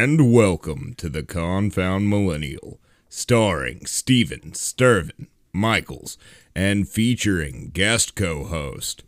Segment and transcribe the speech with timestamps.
[0.00, 2.78] And welcome to the Confound Millennial,
[3.08, 6.16] starring Steven Stirvin Michaels
[6.54, 9.02] and featuring guest co host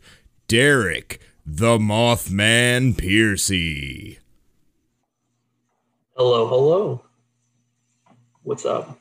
[0.49, 4.19] Derrick the Mothman Piercy.
[6.17, 7.05] Hello, hello.
[8.43, 8.99] What's up?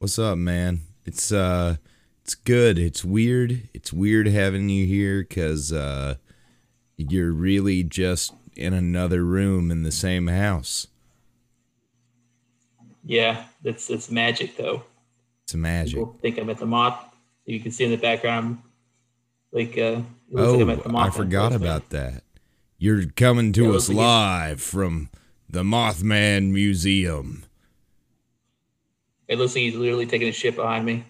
[0.00, 0.82] What's up, man?
[1.06, 1.76] It's uh
[2.22, 2.78] it's good.
[2.78, 3.70] It's weird.
[3.72, 6.16] It's weird having you here cuz uh
[6.98, 10.86] you're really just in another room in the same house.
[13.08, 14.82] Yeah, it's it's magic though.
[15.44, 15.94] It's magic.
[15.94, 17.02] People think I'm at the moth.
[17.46, 18.58] You can see in the background,
[19.50, 20.02] like uh,
[20.36, 22.22] oh, like I forgot about that.
[22.76, 25.08] You're coming to yeah, us live from
[25.48, 27.44] the Mothman Museum.
[29.26, 31.06] It looks like he's literally taking a shit behind me.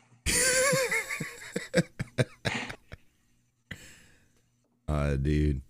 [4.87, 5.63] uh, dude.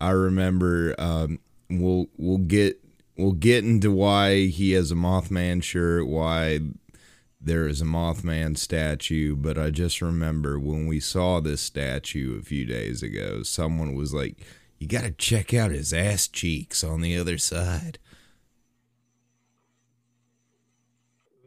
[0.00, 1.38] I remember um,
[1.70, 2.80] we'll we'll get
[3.16, 6.60] we'll get into why he has a Mothman shirt, why
[7.40, 12.42] there is a Mothman statue, but I just remember when we saw this statue a
[12.42, 14.36] few days ago, someone was like,
[14.78, 17.98] "You got to check out his ass cheeks on the other side."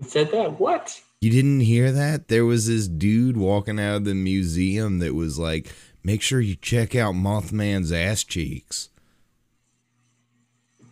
[0.01, 0.59] said that?
[0.59, 1.01] What?
[1.21, 2.27] You didn't hear that?
[2.29, 6.55] There was this dude walking out of the museum that was like, make sure you
[6.55, 8.89] check out Mothman's ass cheeks.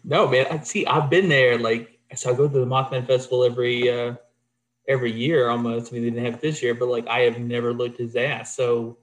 [0.07, 0.47] No, man.
[0.49, 0.85] I see.
[0.85, 1.59] I've been there.
[1.59, 4.15] Like, so I go to the Mothman Festival every uh,
[4.87, 5.91] every year almost.
[5.91, 8.15] I mean, they didn't have it this year, but like, I have never looked his
[8.15, 8.55] ass.
[8.55, 8.97] So,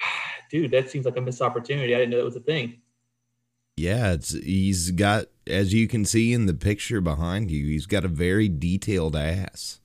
[0.50, 1.96] dude, that seems like a missed opportunity.
[1.96, 2.80] I didn't know that was a thing.
[3.76, 8.04] Yeah, it's he's got as you can see in the picture behind you, he's got
[8.04, 9.80] a very detailed ass.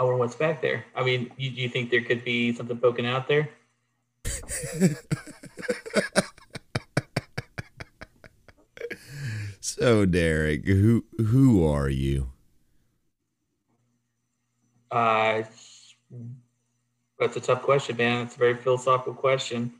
[0.00, 0.84] I wonder what's back there.
[0.96, 3.50] I mean, you, do you think there could be something poking out there?
[9.60, 12.30] so, Derrick, who who are you?
[14.90, 15.42] Uh,
[17.18, 18.26] that's a tough question, man.
[18.26, 19.72] It's a very philosophical question.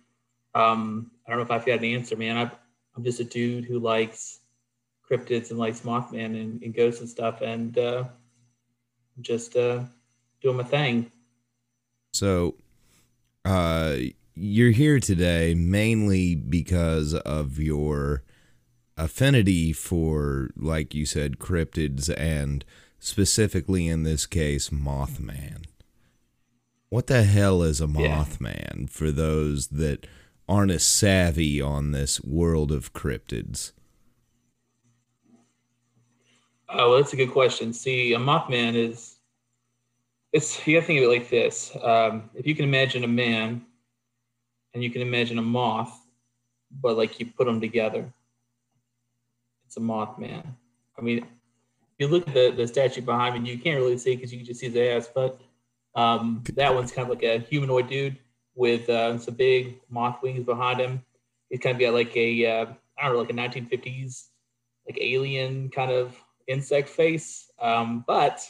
[0.54, 2.36] Um, I don't know if I've got an answer, man.
[2.36, 4.40] i am just a dude who likes
[5.08, 8.04] cryptids and likes Mothman and, and ghosts and stuff, and uh,
[9.20, 9.80] just uh,
[10.42, 11.10] doing my thing.
[12.12, 12.56] So,
[13.44, 13.96] uh,
[14.38, 18.22] you're here today mainly because of your
[18.96, 22.64] affinity for, like you said, cryptids and
[22.98, 25.64] specifically in this case, Mothman.
[26.88, 28.86] What the hell is a Mothman yeah.
[28.88, 30.06] for those that
[30.48, 33.72] aren't as savvy on this world of cryptids?
[36.70, 37.72] Oh, well, that's a good question.
[37.72, 39.16] See, a Mothman is
[40.32, 41.74] it's you have to think of it like this.
[41.82, 43.64] Um, if you can imagine a man
[44.78, 46.06] and you can imagine a moth,
[46.70, 48.12] but like you put them together,
[49.66, 50.46] it's a Mothman.
[50.96, 51.24] I mean, if
[51.98, 54.46] you look at the, the statue behind me, you can't really see because you can
[54.46, 55.40] just see his ass, but
[55.96, 58.18] um, that one's kind of like a humanoid dude
[58.54, 61.04] with uh, some big moth wings behind him.
[61.50, 62.66] He's kind of got like a uh,
[62.96, 64.28] I don't know, like a 1950s
[64.86, 66.16] like alien kind of
[66.46, 67.50] insect face.
[67.60, 68.48] Um, but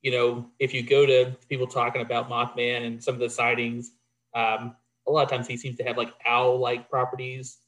[0.00, 3.92] you know, if you go to people talking about Mothman and some of the sightings,
[4.34, 4.74] um,
[5.10, 7.58] a lot of times he seems to have like owl-like properties,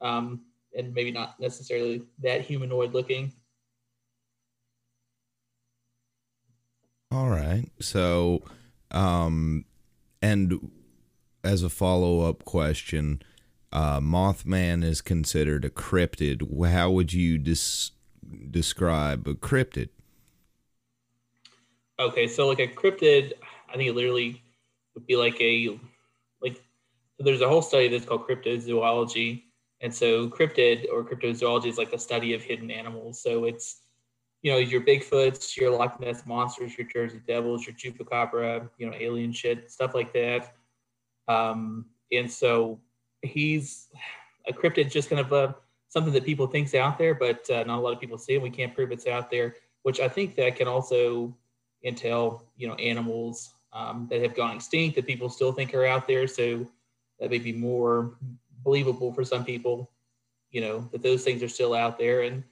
[0.00, 0.40] um,
[0.76, 3.32] and maybe not necessarily that humanoid looking.
[7.10, 7.70] All right.
[7.80, 8.42] So,
[8.90, 9.64] um,
[10.20, 10.70] and
[11.44, 13.22] as a follow up question,
[13.72, 16.42] uh, Mothman is considered a cryptid.
[16.70, 17.92] How would you des-
[18.50, 19.90] describe a cryptid?
[21.98, 23.32] Okay, so like a cryptid,
[23.68, 24.42] I think it literally
[24.94, 25.80] would be like a like.
[27.18, 29.44] There's a whole study that's called cryptozoology,
[29.80, 33.20] and so cryptid or cryptozoology is like the study of hidden animals.
[33.20, 33.82] So it's
[34.42, 38.96] you know your Bigfoots, your Loch Ness monsters, your Jersey Devils, your Chupacabra, you know
[38.98, 40.54] alien shit, stuff like that.
[41.28, 42.80] Um, and so
[43.22, 43.88] he's
[44.48, 45.56] a cryptid, just kind of a
[45.88, 48.42] something that people think's out there, but uh, not a lot of people see it.
[48.42, 51.34] We can't prove it's out there, which I think that can also
[51.84, 56.06] entail, you know, animals um, that have gone extinct that people still think are out
[56.06, 56.26] there.
[56.26, 56.66] So
[57.20, 58.16] that may be more
[58.64, 59.90] believable for some people,
[60.50, 62.22] you know, that those things are still out there.
[62.22, 62.42] And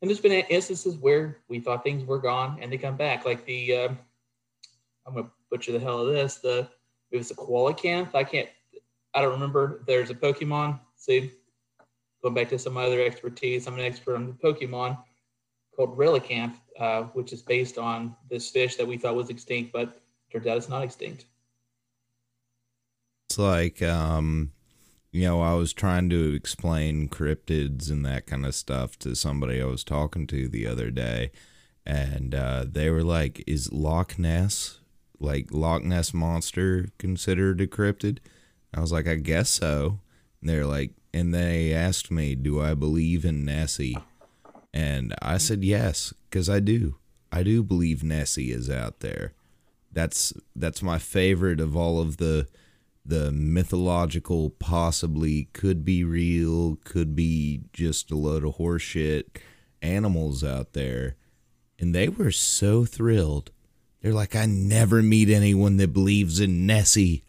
[0.00, 3.44] and there's been instances where we thought things were gone and they come back, like
[3.46, 3.88] the uh,
[5.06, 6.36] I'm gonna butcher the hell of this.
[6.36, 6.68] The
[7.10, 8.14] it was a coelacanth.
[8.14, 8.48] I can't.
[9.14, 9.82] I don't remember.
[9.86, 10.80] There's a Pokemon.
[10.96, 11.30] See,
[12.22, 14.98] going back to some other expertise, I'm an expert on the Pokemon
[15.76, 20.00] called Relicanth, uh, which is based on this fish that we thought was extinct, but
[20.32, 21.26] turns out it's not extinct.
[23.28, 24.52] It's like um,
[25.12, 29.62] you know, I was trying to explain cryptids and that kind of stuff to somebody
[29.62, 31.30] I was talking to the other day,
[31.86, 34.80] and uh, they were like, "Is Loch Ness
[35.20, 38.18] like Loch Ness monster considered a cryptid?"
[38.74, 40.00] I was like, "I guess so."
[40.40, 43.96] And they're like, and they asked me, "Do I believe in Nessie?"
[44.72, 46.96] And I said yes, because I do.
[47.30, 49.32] I do believe Nessie is out there.
[49.92, 52.48] That's that's my favorite of all of the
[53.04, 59.24] the mythological, possibly could be real, could be just a load of horseshit
[59.82, 61.16] animals out there.
[61.78, 63.50] And they were so thrilled.
[64.00, 67.24] They're like, I never meet anyone that believes in Nessie.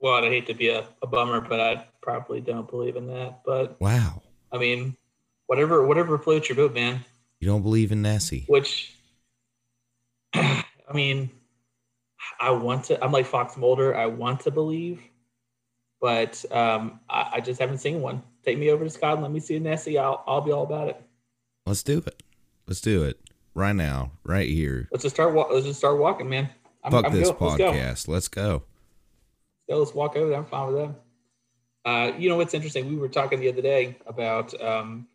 [0.00, 3.42] Well, I'd hate to be a, a bummer, but I probably don't believe in that.
[3.44, 4.96] But wow, I mean,
[5.46, 7.04] whatever whatever floats your boat, man.
[7.38, 8.96] You don't believe in Nessie, which
[10.34, 11.30] I mean,
[12.40, 13.02] I want to.
[13.02, 13.96] I'm like Fox Mulder.
[13.96, 15.00] I want to believe,
[16.00, 18.22] but um, I, I just haven't seen one.
[18.44, 19.22] Take me over to Scotland.
[19.22, 19.98] Let me see a Nessie.
[19.98, 21.00] I'll I'll be all about it.
[21.66, 22.22] Let's do it.
[22.66, 23.20] Let's do it
[23.54, 24.88] right now, right here.
[24.90, 25.34] Let's just start.
[25.34, 26.48] Let's just start walking, man.
[26.84, 27.34] I'm, Fuck I'm this go.
[27.34, 28.08] podcast.
[28.08, 28.62] Let's go.
[29.68, 29.78] Let's go.
[29.78, 30.38] Let's walk over there.
[30.38, 30.94] I'm fine with that.
[31.84, 32.88] Uh, you know what's interesting?
[32.88, 35.08] We were talking the other day about um,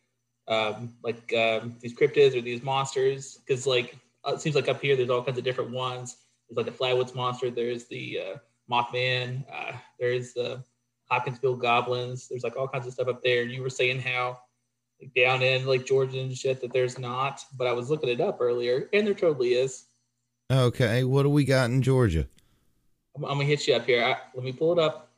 [0.47, 4.81] um, like um, these cryptids or these monsters because like uh, it seems like up
[4.81, 6.17] here there's all kinds of different ones.
[6.49, 7.49] There's like the Flatwoods monster.
[7.49, 8.37] There's the uh,
[8.71, 9.43] Mothman.
[9.51, 10.63] Uh, there's the
[11.09, 12.27] Hopkinsville goblins.
[12.27, 13.43] There's like all kinds of stuff up there.
[13.43, 14.39] You were saying how
[15.01, 18.21] like, down in like Georgia and shit that there's not, but I was looking it
[18.21, 19.85] up earlier, and there totally is.
[20.51, 22.27] Okay, what do we got in Georgia?
[23.15, 24.03] I'm, I'm gonna hit you up here.
[24.03, 25.11] I, let me pull it up.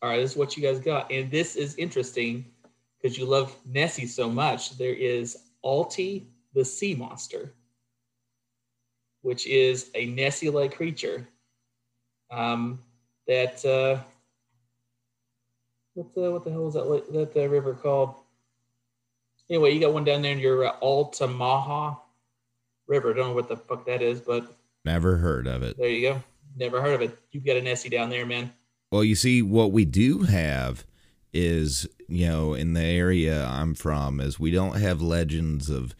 [0.00, 2.44] All right, this is what you guys got, and this is interesting
[3.00, 4.76] because you love Nessie so much.
[4.76, 7.54] There is Alti the sea monster
[9.22, 11.26] which is a Nessie-like creature.
[12.30, 12.80] Um,
[13.26, 14.02] that uh,
[15.94, 18.14] what the what the hell is that that the river called?
[19.50, 21.96] Anyway, you got one down there in your uh, Altamaha
[22.86, 23.12] River.
[23.12, 25.76] Don't know what the fuck that is, but never heard of it.
[25.76, 26.22] There you go.
[26.56, 27.18] Never heard of it.
[27.30, 28.52] You've got a Nessie down there, man.
[28.90, 30.84] Well, you see, what we do have
[31.32, 35.94] is, you know, in the area I'm from, is we don't have legends of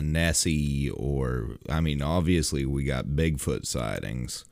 [0.00, 4.44] Nessie or I mean obviously we got Bigfoot sightings,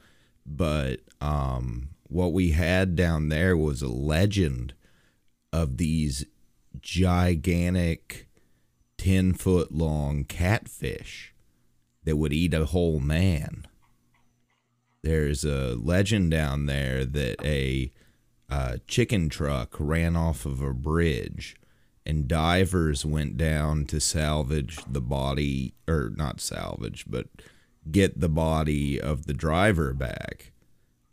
[0.45, 4.75] but um what we had down there was a legend
[5.53, 6.25] of these
[6.81, 8.29] gigantic
[8.99, 11.35] 10 foot long catfish
[12.05, 13.67] that would eat a whole man.
[15.03, 17.93] There's a legend down there that a
[18.51, 21.57] uh, chicken truck ran off of a bridge
[22.07, 27.27] and divers went down to salvage the body or not salvage but
[27.91, 30.53] get the body of the driver back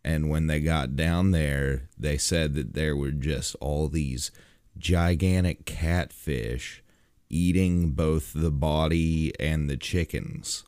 [0.03, 4.31] and when they got down there they said that there were just all these
[4.77, 6.83] gigantic catfish
[7.29, 10.63] eating both the body and the chickens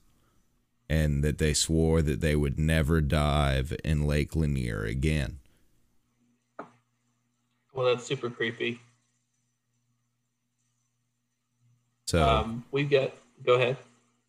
[0.90, 5.38] and that they swore that they would never dive in Lake Lanier again.
[7.74, 8.82] Well, that's super creepy.
[12.10, 13.12] So um, we've got.
[13.46, 13.78] Go ahead.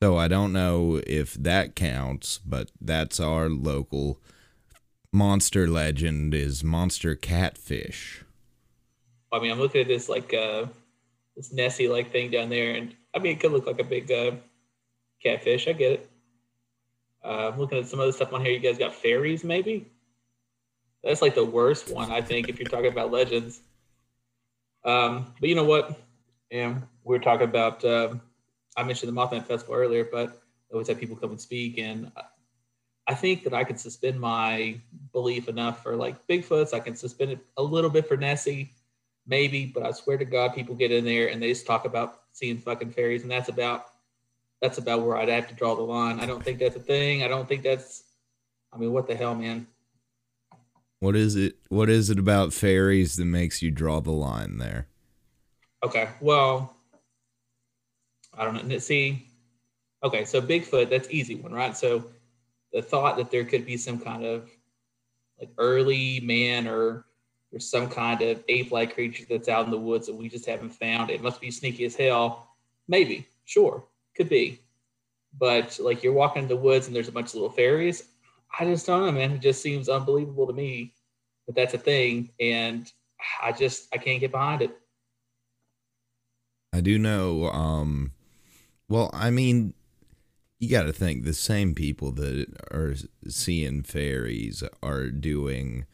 [0.03, 4.21] So I don't know if that counts, but that's our local
[5.15, 8.23] monster legend is monster catfish.
[9.33, 10.67] I mean, I'm looking at this like uh,
[11.35, 14.13] this Nessie like thing down there, and I mean, it could look like a big
[14.13, 14.33] uh,
[15.23, 15.67] catfish.
[15.67, 16.11] I get it.
[17.25, 18.53] Uh, I'm looking at some other stuff on here.
[18.53, 19.87] You guys got fairies, maybe?
[21.03, 23.61] That's like the worst one, I think, if you're talking about legends.
[24.85, 25.99] Um, but you know what?
[26.51, 28.21] And we were talking about, um,
[28.77, 31.79] I mentioned the Mothman Festival earlier, but I always have people come and speak.
[31.79, 32.11] And
[33.07, 34.81] I think that I can suspend my
[35.13, 36.75] belief enough for like Bigfoots.
[36.75, 38.73] I can suspend it a little bit for Nessie,
[39.27, 42.21] maybe, but I swear to God, people get in there and they just talk about
[42.33, 43.23] seeing fucking fairies.
[43.23, 43.87] And that's about,
[44.61, 46.21] that's about where I'd have to draw the line.
[46.21, 47.23] I don't think that's a thing.
[47.23, 48.05] I don't think that's,
[48.73, 49.67] I mean, what the hell, man?
[51.01, 51.57] What is it?
[51.71, 54.87] What is it about fairies that makes you draw the line there?
[55.83, 56.09] Okay.
[56.21, 56.77] Well,
[58.35, 58.79] I don't know.
[58.79, 59.27] See,
[60.03, 61.77] okay, so Bigfoot, that's easy one, right?
[61.77, 62.05] So
[62.73, 64.49] the thought that there could be some kind of
[65.39, 67.07] like early man or
[67.51, 70.71] there's some kind of ape-like creature that's out in the woods that we just haven't
[70.71, 71.11] found.
[71.11, 72.55] It must be sneaky as hell.
[72.87, 73.85] Maybe, sure,
[74.17, 74.61] could be.
[75.37, 78.05] But like you're walking in the woods and there's a bunch of little fairies.
[78.59, 79.33] I just don't know, man.
[79.33, 80.95] It just seems unbelievable to me
[81.47, 82.91] that that's a thing, and
[83.43, 84.77] I just I can't get behind it.
[86.73, 87.47] I do know.
[87.51, 88.13] Um,
[88.89, 89.75] well, I mean,
[90.61, 92.95] You got to think the same people that are
[93.29, 95.87] seeing fairies are doing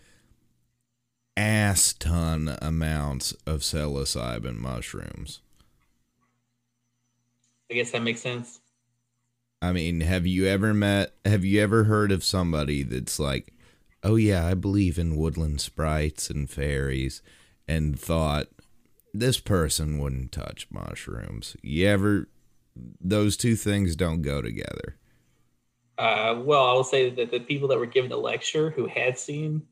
[1.39, 5.41] ass ton amounts of psilocybin mushrooms.
[7.71, 8.61] I guess that makes sense.
[9.63, 13.53] I mean, have you ever met, have you ever heard of somebody that's like,
[14.03, 17.23] oh yeah, I believe in woodland sprites and fairies,
[17.67, 18.49] and thought
[19.21, 21.57] this person wouldn't touch mushrooms?
[21.63, 22.29] You ever,
[23.01, 24.97] those two things don't go together.
[25.99, 29.19] Uh, well, I will say that the people that were given the lecture who had
[29.19, 29.63] seen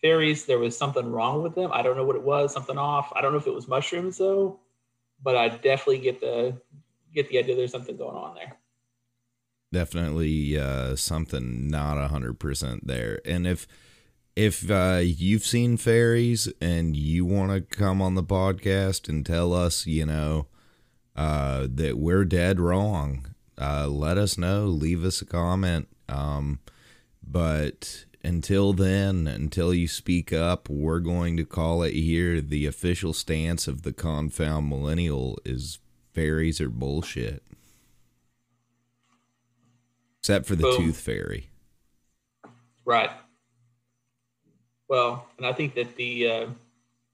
[0.00, 1.70] fairies, there was something wrong with them.
[1.72, 3.12] I don't know what it was, something off.
[3.16, 4.60] I don't know if it was mushrooms though,
[5.22, 6.56] but I definitely get the
[7.12, 8.56] get the idea there's something going on there
[9.72, 13.20] definitely uh, something not a hundred percent there.
[13.24, 13.66] And if
[14.34, 19.52] if uh, you've seen fairies and you want to come on the podcast and tell
[19.52, 20.46] us, you know,
[21.14, 24.64] uh, that we're dead wrong, uh, let us know.
[24.64, 25.88] Leave us a comment.
[26.08, 26.60] Um,
[27.22, 32.40] but until then, until you speak up, we're going to call it here.
[32.40, 35.78] The official stance of the confound millennial is
[36.12, 37.42] fairies are bullshit
[40.22, 40.76] except for the Boom.
[40.76, 41.50] tooth fairy.
[42.84, 43.10] Right.
[44.92, 46.46] Well, and I think that the uh,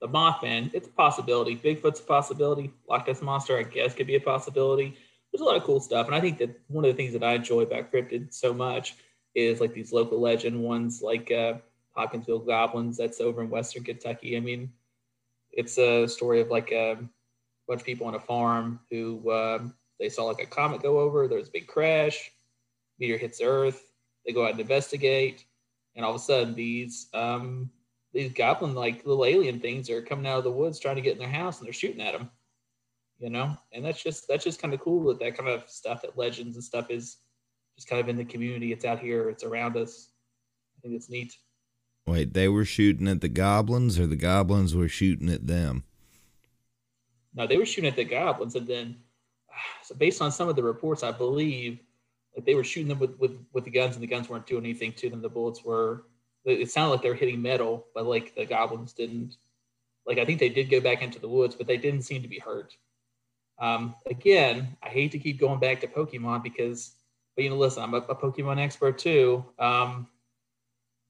[0.00, 1.54] the Mothman, it's a possibility.
[1.54, 2.72] Bigfoot's a possibility.
[2.90, 4.96] Loch Ness monster, I guess, could be a possibility.
[5.30, 7.22] There's a lot of cool stuff, and I think that one of the things that
[7.22, 8.96] I enjoy about cryptid so much
[9.36, 11.58] is like these local legend ones, like uh,
[11.92, 12.96] Hopkinsville goblins.
[12.96, 14.36] That's over in Western Kentucky.
[14.36, 14.72] I mean,
[15.52, 16.98] it's a story of like a
[17.68, 19.60] bunch of people on a farm who uh,
[20.00, 21.28] they saw like a comet go over.
[21.28, 22.32] There was a big crash
[22.98, 23.92] meteor hits Earth.
[24.26, 25.44] They go out and investigate,
[25.98, 27.68] and all of a sudden, these um,
[28.12, 31.14] these goblin like little alien things are coming out of the woods trying to get
[31.14, 32.30] in their house, and they're shooting at them.
[33.18, 36.02] You know, and that's just that's just kind of cool that that kind of stuff,
[36.02, 37.16] that legends and stuff, is
[37.76, 38.72] just kind of in the community.
[38.72, 39.28] It's out here.
[39.28, 40.10] It's around us.
[40.78, 41.36] I think it's neat.
[42.06, 45.82] Wait, they were shooting at the goblins, or the goblins were shooting at them?
[47.34, 48.96] No, they were shooting at the goblins, and then,
[49.82, 51.80] so based on some of the reports, I believe
[52.38, 54.64] like they were shooting them with, with with the guns and the guns weren't doing
[54.64, 55.20] anything to them.
[55.20, 56.04] The bullets were
[56.44, 59.36] it sounded like they were hitting metal but like the goblins didn't.
[60.06, 62.28] Like i think they did go back into the woods but they didn't seem to
[62.28, 62.76] be hurt.
[63.58, 66.92] Um, again i hate to keep going back to pokemon because
[67.34, 69.44] but you know listen i'm a, a pokemon expert too.
[69.58, 70.06] Um,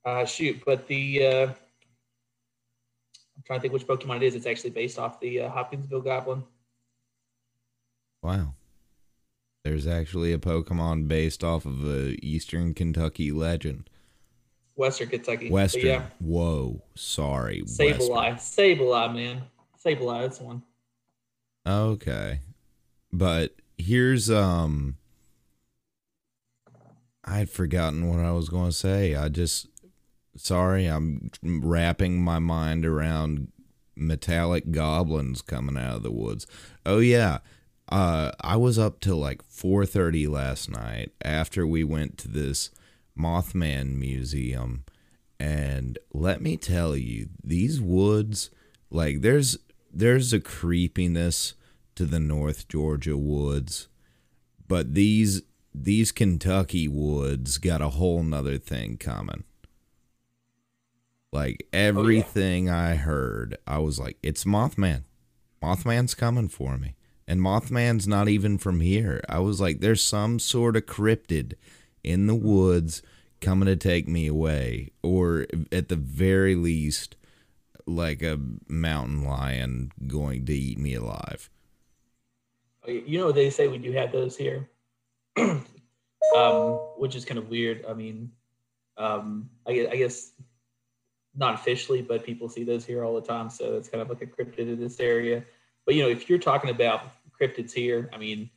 [0.07, 1.47] uh, shoot but the uh,
[3.37, 4.35] i'm trying to think which pokemon it is.
[4.35, 6.43] It's actually based off the uh, hopkinsville goblin.
[8.23, 8.55] Wow
[9.69, 13.91] there's actually a Pokemon based off of a Eastern Kentucky legend.
[14.77, 15.51] Western Kentucky.
[15.51, 15.85] Western.
[15.85, 16.03] Yeah.
[16.21, 16.81] Whoa.
[16.95, 17.63] Sorry.
[17.67, 18.37] Sableye.
[18.37, 19.43] Sableye, man.
[19.85, 20.63] Sableye, that's one.
[21.67, 22.41] Okay.
[23.13, 24.97] But here's um
[27.23, 29.15] I'd forgotten what I was going to say.
[29.15, 29.67] I just
[30.35, 33.53] sorry, I'm wrapping my mind around
[33.95, 36.47] metallic goblins coming out of the woods.
[36.87, 37.41] Oh yeah,
[37.89, 42.71] uh, I was up till like 4:30 last night after we went to this
[43.19, 44.85] Mothman museum
[45.41, 48.51] and let me tell you these woods
[48.91, 49.59] like there's
[49.93, 51.55] there's a creepiness
[51.95, 53.89] to the North Georgia woods
[54.67, 55.43] but these
[55.75, 59.45] these Kentucky woods got a whole nother thing coming.
[61.33, 62.89] Like everything oh, yeah.
[62.91, 65.05] I heard I was like it's Mothman.
[65.63, 66.95] Mothman's coming for me
[67.29, 69.21] and Mothman's not even from here.
[69.29, 71.53] I was like, there's some sort of cryptid
[72.03, 73.03] in the woods
[73.43, 77.17] coming to take me away, or at the very least,
[77.87, 81.51] like a mountain lion going to eat me alive.
[82.87, 84.67] You know, they say we do have those here,
[85.39, 85.63] um,
[86.97, 87.85] which is kind of weird.
[87.87, 88.33] I mean,
[88.97, 90.33] um, I, guess, I guess
[91.37, 93.51] not officially, but people see those here all the time.
[93.51, 95.45] So it's kind of like a cryptid in this area.
[95.85, 97.03] But you know, if you're talking about
[97.41, 98.11] cryptids here.
[98.13, 98.51] I mean,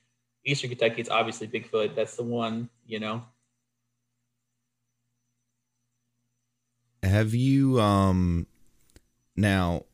[0.45, 1.95] Eastern Kentucky, it's obviously Bigfoot.
[1.95, 3.23] That's the one, you know.
[7.03, 8.47] Have you um
[9.35, 9.85] now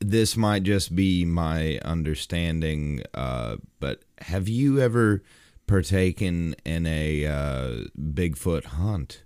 [0.00, 5.22] this might just be my understanding uh but have you ever
[5.66, 9.24] partaken in a uh Bigfoot hunt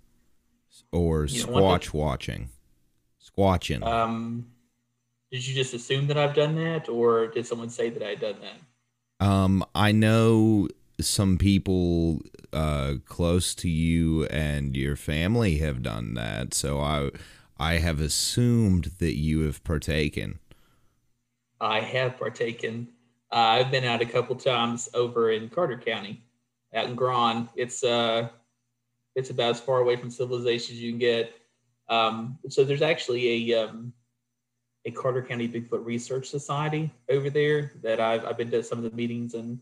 [0.91, 2.51] or you squatch watching?
[3.23, 3.85] Squatching.
[3.85, 4.49] Um
[5.37, 8.21] did you just assume that I've done that, or did someone say that I had
[8.21, 9.27] done that?
[9.27, 12.23] Um, I know some people
[12.55, 17.11] uh, close to you and your family have done that, so I
[17.59, 20.39] I have assumed that you have partaken.
[21.61, 22.89] I have partaken.
[23.31, 26.23] Uh, I've been out a couple times over in Carter County,
[26.73, 27.51] out in Grahn.
[27.57, 28.31] It's uh,
[29.15, 31.35] it's about as far away from civilization as you can get.
[31.91, 33.93] Um, so there's actually a um,
[34.87, 38.85] a Carter County Bigfoot Research Society over there that I've I've been to some of
[38.85, 39.59] the meetings and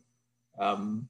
[0.59, 1.09] um,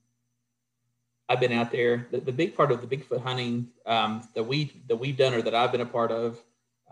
[1.29, 2.07] I've been out there.
[2.11, 5.43] The, the big part of the Bigfoot hunting um, that we that we've done or
[5.43, 6.41] that I've been a part of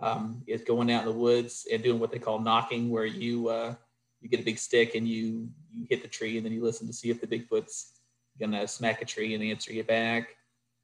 [0.01, 3.49] um, is going out in the woods and doing what they call knocking, where you
[3.49, 3.75] uh,
[4.21, 6.89] you get a big stick and you you hit the tree and then you listen
[6.89, 8.01] to see if the Bigfoot's
[8.41, 10.37] gonna smack a tree and answer you back.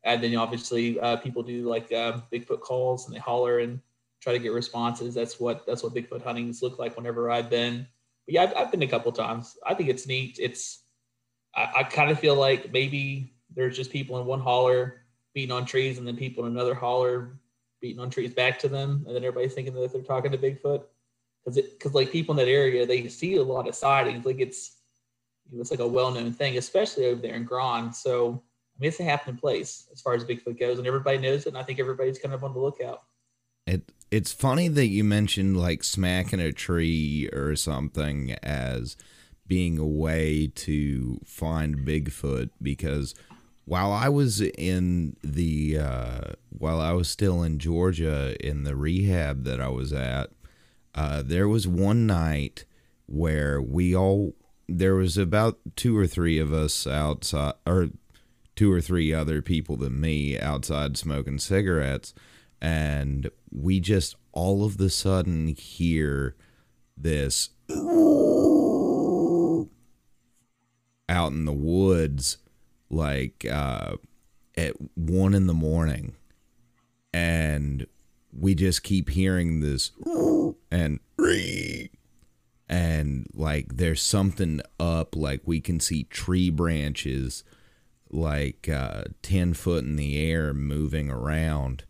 [0.05, 3.81] And then obviously uh, people do like uh, Bigfoot calls and they holler and
[4.21, 5.15] try to get responses.
[5.15, 7.87] That's what that's what Bigfoot huntings look like whenever I've been.
[8.27, 9.57] But yeah, I've, I've been a couple times.
[9.67, 10.39] I think it's neat.
[10.41, 10.83] It's
[11.55, 15.03] I, I kind of feel like maybe there's just people in one holler
[15.35, 17.39] beating on trees and then people in another holler
[17.81, 20.83] beating on trees back to them, and then everybody's thinking that they're talking to Bigfoot
[21.45, 24.27] because because like people in that area they see a lot of sightings.
[24.27, 24.77] Like it's
[25.53, 27.93] it's like a well known thing, especially over there in Grahn.
[27.93, 28.43] So
[28.79, 31.49] I mean, it's a happening place as far as Bigfoot goes, and everybody knows it.
[31.49, 33.03] And I think everybody's kind of on the lookout.
[33.67, 38.97] It it's funny that you mentioned like smacking a tree or something as
[39.47, 43.15] being a way to find Bigfoot because
[43.65, 49.45] while I was in the uh, while I was still in Georgia in the rehab
[49.45, 50.31] that I was at,
[50.95, 52.65] uh, there was one night
[53.07, 54.35] where we all
[54.69, 57.89] there was about two or three of us outside or
[58.57, 62.15] two or three other people than me outside smoking cigarettes
[62.61, 66.37] and we just all of the sudden hear
[66.97, 67.51] this
[71.09, 72.39] out in the woods
[72.91, 73.97] like uh,
[74.57, 76.15] at one in the morning,
[77.13, 77.87] and
[78.33, 79.93] we just keep hearing this
[80.71, 81.01] and
[82.69, 87.43] and like there's something up like we can see tree branches
[88.11, 91.85] like uh, 10 foot in the air moving around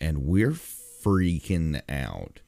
[0.00, 2.40] and we're freaking out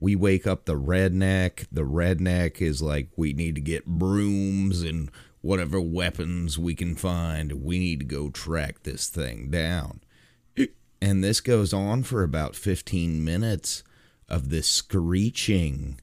[0.00, 5.10] we wake up the redneck the redneck is like we need to get brooms and
[5.40, 7.64] whatever weapons we can find.
[7.64, 10.00] We need to go track this thing down.
[11.00, 13.84] And this goes on for about 15 minutes
[14.28, 16.00] of this screeching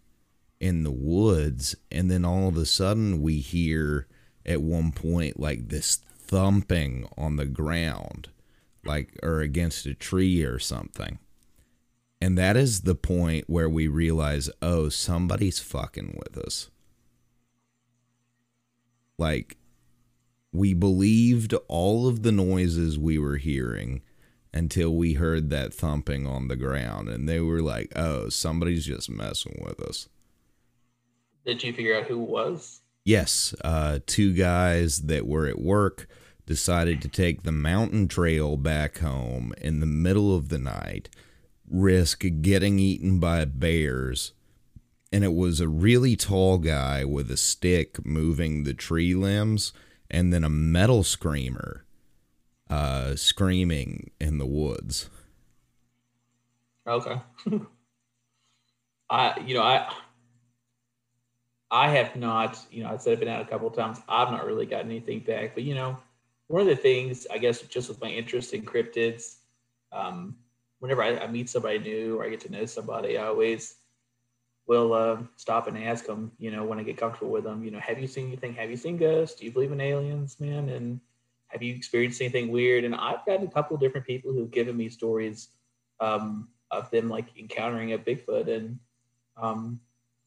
[0.60, 1.76] in the woods.
[1.92, 4.08] And then all of a sudden, we hear
[4.46, 8.30] at one point like this thumping on the ground,
[8.86, 11.20] like or against a tree or something.
[12.22, 16.70] And that is the point where we realize, oh, somebody's fucking with us.
[19.18, 19.58] Like,
[20.52, 24.02] we believed all of the noises we were hearing
[24.54, 27.10] until we heard that thumping on the ground.
[27.10, 30.08] And they were like, oh, somebody's just messing with us.
[31.46, 32.82] Did you figure out who it was?
[33.04, 33.54] Yes.
[33.64, 36.08] Uh, two guys that were at work
[36.46, 41.10] decided to take the mountain trail back home in the middle of the night,
[41.70, 44.34] risk getting eaten by bears
[45.16, 49.72] and it was a really tall guy with a stick moving the tree limbs
[50.12, 51.86] and then a metal screamer
[52.70, 55.10] uh, screaming in the woods.
[56.86, 57.16] Okay.
[59.10, 59.90] I, you know, I,
[61.72, 64.00] I have not, you know, I said I've been out a couple times.
[64.10, 65.98] I've not really gotten anything back, but you know,
[66.48, 69.38] one of the things I guess just with my interest in cryptids,
[69.92, 70.36] um,
[70.80, 73.78] whenever I, I meet somebody new or I get to know somebody, I always
[74.68, 77.72] will uh, stop and ask them, you know, when I get comfortable with them, you
[77.72, 78.54] know, have you seen anything?
[78.56, 79.40] Have you seen ghosts?
[79.40, 80.70] Do you believe in aliens, man?
[80.70, 81.00] And
[81.48, 82.84] have you experienced anything weird?
[82.84, 85.50] And I've gotten a couple different people who've given me stories
[86.00, 88.48] um, of them like encountering a Bigfoot.
[88.48, 88.80] And,
[89.38, 89.80] um,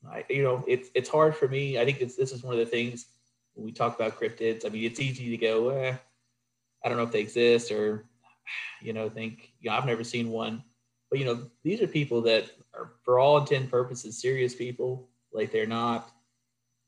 [0.08, 1.78] I, you know, it's, it's hard for me.
[1.78, 3.06] I think this is one of the things
[3.54, 4.64] when we talk about cryptids.
[4.64, 5.96] I mean, it's easy to go, eh,
[6.84, 8.04] I don't know if they exist or,
[8.80, 10.62] you know, think, you know, I've never seen one.
[11.10, 15.08] But, you know, these are people that are for all intent purposes serious people.
[15.32, 16.10] Like they're not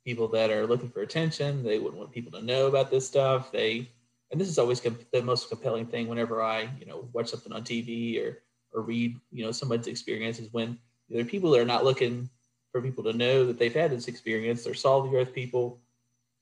[0.04, 1.62] people that are looking for attention.
[1.62, 3.52] They wouldn't want people to know about this stuff.
[3.52, 3.88] They
[4.30, 7.52] and this is always comp- the most compelling thing whenever I you know watch something
[7.52, 11.66] on TV or or read you know somebody's experiences when there are people that are
[11.66, 12.28] not looking
[12.72, 14.62] for people to know that they've had this experience.
[14.62, 15.80] They're the earth people,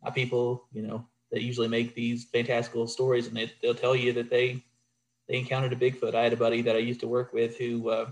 [0.05, 4.13] not people you know that usually make these fantastical stories and they, they'll tell you
[4.15, 4.65] that they
[5.29, 6.15] they encountered a Bigfoot.
[6.15, 8.11] I had a buddy that I used to work with who uh,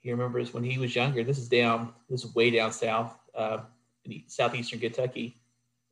[0.00, 1.24] he remembers when he was younger.
[1.24, 3.60] This is down, this is way down south, uh,
[4.04, 5.40] in southeastern Kentucky.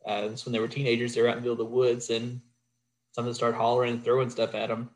[0.06, 1.14] Uh, this when they were teenagers.
[1.14, 2.40] They're out in the middle of the woods, and
[3.12, 4.90] something started hollering and throwing stuff at them.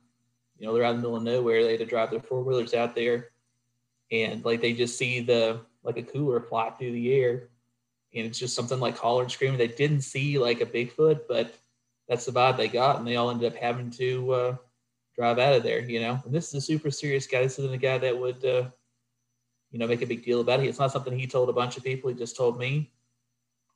[0.58, 1.62] You know, they're out in the middle of nowhere.
[1.62, 3.30] They had to drive their four wheelers out there,
[4.10, 7.48] and like they just see the like a cooler fly through the air,
[8.16, 9.58] and it's just something like hollering, screaming.
[9.58, 11.54] They didn't see like a Bigfoot, but
[12.08, 14.56] that's the vibe they got, and they all ended up having to uh,
[15.14, 15.80] drive out of there.
[15.80, 17.42] You know, and this is a super serious guy.
[17.42, 18.70] This isn't a guy that would, uh,
[19.70, 20.66] you know, make a big deal about it.
[20.66, 22.10] It's not something he told a bunch of people.
[22.10, 22.92] He just told me,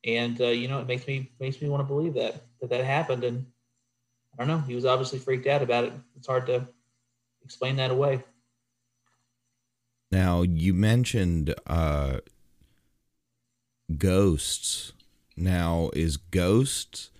[0.04, 2.84] and uh, you know, it makes me makes me want to believe that that that
[2.84, 3.24] happened.
[3.24, 3.46] And
[4.38, 4.66] I don't know.
[4.66, 5.92] He was obviously freaked out about it.
[6.16, 6.66] It's hard to
[7.44, 8.24] explain that away.
[10.10, 12.18] Now you mentioned uh,
[13.98, 14.92] ghosts.
[15.36, 17.10] Now is ghosts?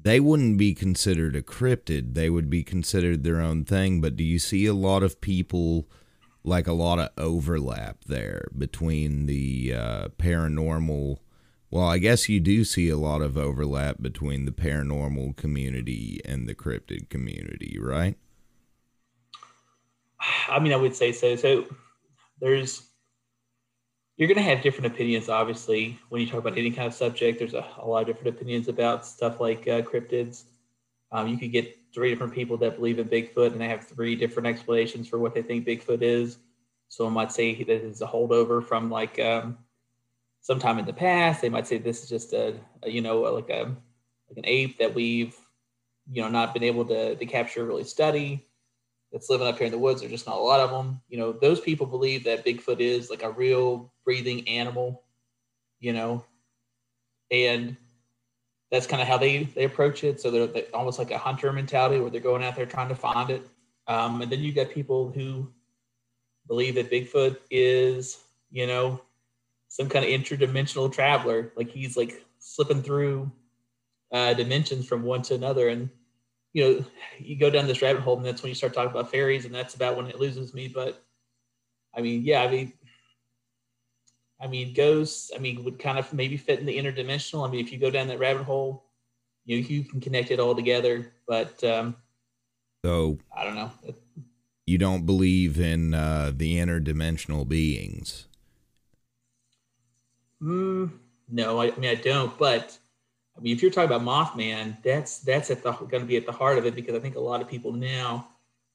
[0.00, 2.14] They wouldn't be considered a cryptid.
[2.14, 4.00] They would be considered their own thing.
[4.00, 5.88] But do you see a lot of people,
[6.42, 11.18] like a lot of overlap there between the uh, paranormal?
[11.70, 16.46] Well, I guess you do see a lot of overlap between the paranormal community and
[16.46, 18.16] the cryptid community, right?
[20.48, 21.36] I mean, I would say so.
[21.36, 21.66] So
[22.40, 22.90] there's
[24.16, 27.38] you're going to have different opinions obviously when you talk about any kind of subject.
[27.38, 30.44] There's a, a lot of different opinions about stuff like uh, cryptids.
[31.10, 34.16] Um, you could get three different people that believe in bigfoot and they have three
[34.16, 36.38] different explanations for what they think bigfoot is.
[36.88, 39.58] Someone might say that it's a holdover from like um,
[40.40, 41.40] sometime in the past.
[41.40, 43.74] They might say this is just a, a you know like a
[44.28, 45.36] like an ape that we've
[46.10, 48.46] you know not been able to, to capture really study.
[49.12, 50.00] That's living up here in the woods.
[50.00, 51.00] There's just not a lot of them.
[51.08, 55.02] You know, those people believe that Bigfoot is like a real breathing animal,
[55.80, 56.24] you know,
[57.30, 57.76] and
[58.70, 60.20] that's kind of how they, they approach it.
[60.20, 62.94] So they're, they're, almost like a hunter mentality where they're going out there trying to
[62.94, 63.46] find it.
[63.86, 65.50] Um, and then you get people who
[66.46, 68.18] believe that Bigfoot is,
[68.50, 69.00] you know,
[69.68, 71.52] some kind of interdimensional traveler.
[71.56, 73.30] Like he's like slipping through
[74.12, 75.68] uh, dimensions from one to another.
[75.68, 75.90] And
[76.52, 76.84] you know,
[77.18, 79.54] you go down this rabbit hole, and that's when you start talking about fairies, and
[79.54, 80.68] that's about when it loses me.
[80.68, 81.02] But
[81.96, 82.72] I mean, yeah, I mean,
[84.44, 87.48] I mean, ghosts, I mean, would kind of maybe fit in the interdimensional.
[87.48, 88.84] I mean, if you go down that rabbit hole,
[89.46, 91.10] you know, you can connect it all together.
[91.26, 91.96] But um,
[92.84, 93.72] so I don't know.
[94.66, 98.26] You don't believe in uh, the interdimensional beings?
[100.42, 100.90] Mm,
[101.30, 102.36] no, I, I mean I don't.
[102.38, 102.78] But
[103.38, 106.26] I mean, if you're talking about Mothman, that's that's at the going to be at
[106.26, 108.28] the heart of it because I think a lot of people now,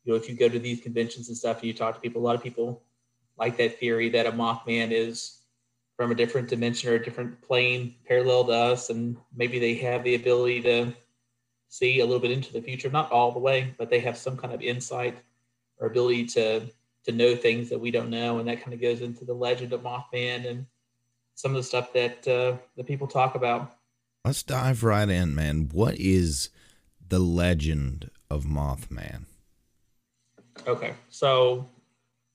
[0.03, 2.23] you know, if you go to these conventions and stuff and you talk to people,
[2.23, 2.82] a lot of people
[3.38, 5.38] like that theory that a Mothman is
[5.99, 10.01] from a different dimension or a different plane parallel to us, and maybe they have
[10.01, 10.93] the ability to
[11.67, 14.38] see a little bit into the future, not all the way, but they have some
[14.38, 15.17] kind of insight
[15.77, 16.62] or ability to
[17.03, 19.73] to know things that we don't know, and that kind of goes into the legend
[19.73, 20.65] of Mothman and
[21.35, 23.73] some of the stuff that uh, that people talk about.
[24.23, 25.67] Let's dive right in, man.
[25.73, 26.49] What is
[27.05, 29.25] the legend of Mothman?
[30.65, 31.67] Okay, so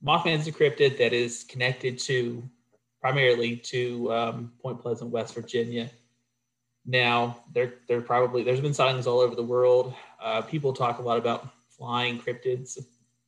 [0.05, 2.43] Mothman is a cryptid that is connected to
[3.05, 5.91] primarily to um, Point Pleasant, West Virginia.
[6.87, 9.93] Now, there, there probably there's been sightings all over the world.
[10.23, 12.83] Uh, people talk a lot about flying cryptids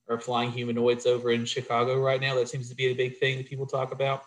[0.08, 2.34] or flying humanoids over in Chicago right now.
[2.36, 4.22] That seems to be a big thing that people talk about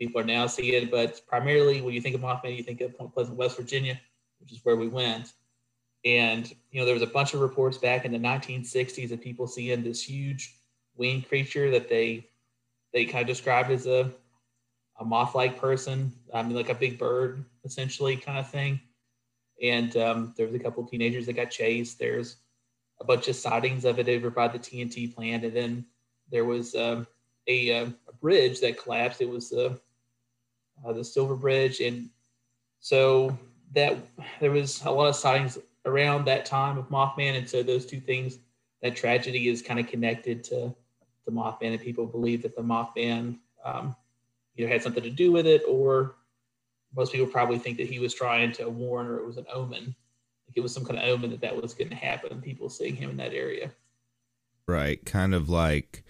[0.00, 0.90] people are now seeing it.
[0.90, 4.00] But primarily, when you think of Mothman, you think of Point Pleasant, West Virginia,
[4.40, 5.34] which is where we went.
[6.04, 9.46] And you know, there was a bunch of reports back in the 1960s of people
[9.46, 10.56] seeing this huge
[10.96, 12.26] winged creature that they
[12.92, 14.12] they kind of described as a
[15.00, 18.80] a moth-like person, I mean, like a big bird, essentially, kind of thing.
[19.62, 21.98] And um, there was a couple of teenagers that got chased.
[21.98, 22.36] There's
[23.00, 25.86] a bunch of sightings of it over by the TNT plant, and then
[26.30, 27.06] there was um,
[27.46, 29.22] a, uh, a, bridge that collapsed.
[29.22, 29.76] It was uh,
[30.86, 32.10] uh, the Silver Bridge, and
[32.78, 33.36] so
[33.72, 33.96] that
[34.38, 38.00] there was a lot of sightings around that time of Mothman, and so those two
[38.00, 38.38] things,
[38.82, 40.74] that tragedy is kind of connected to
[41.26, 43.96] the Mothman, and people believe that the Mothman um,
[44.56, 46.16] either had something to do with it, or
[46.94, 49.94] most people probably think that he was trying to warn, or it was an omen,
[50.48, 52.40] like it was some kind of omen that that was going to happen.
[52.40, 53.70] People seeing him in that area,
[54.66, 55.04] right?
[55.04, 56.04] Kind of like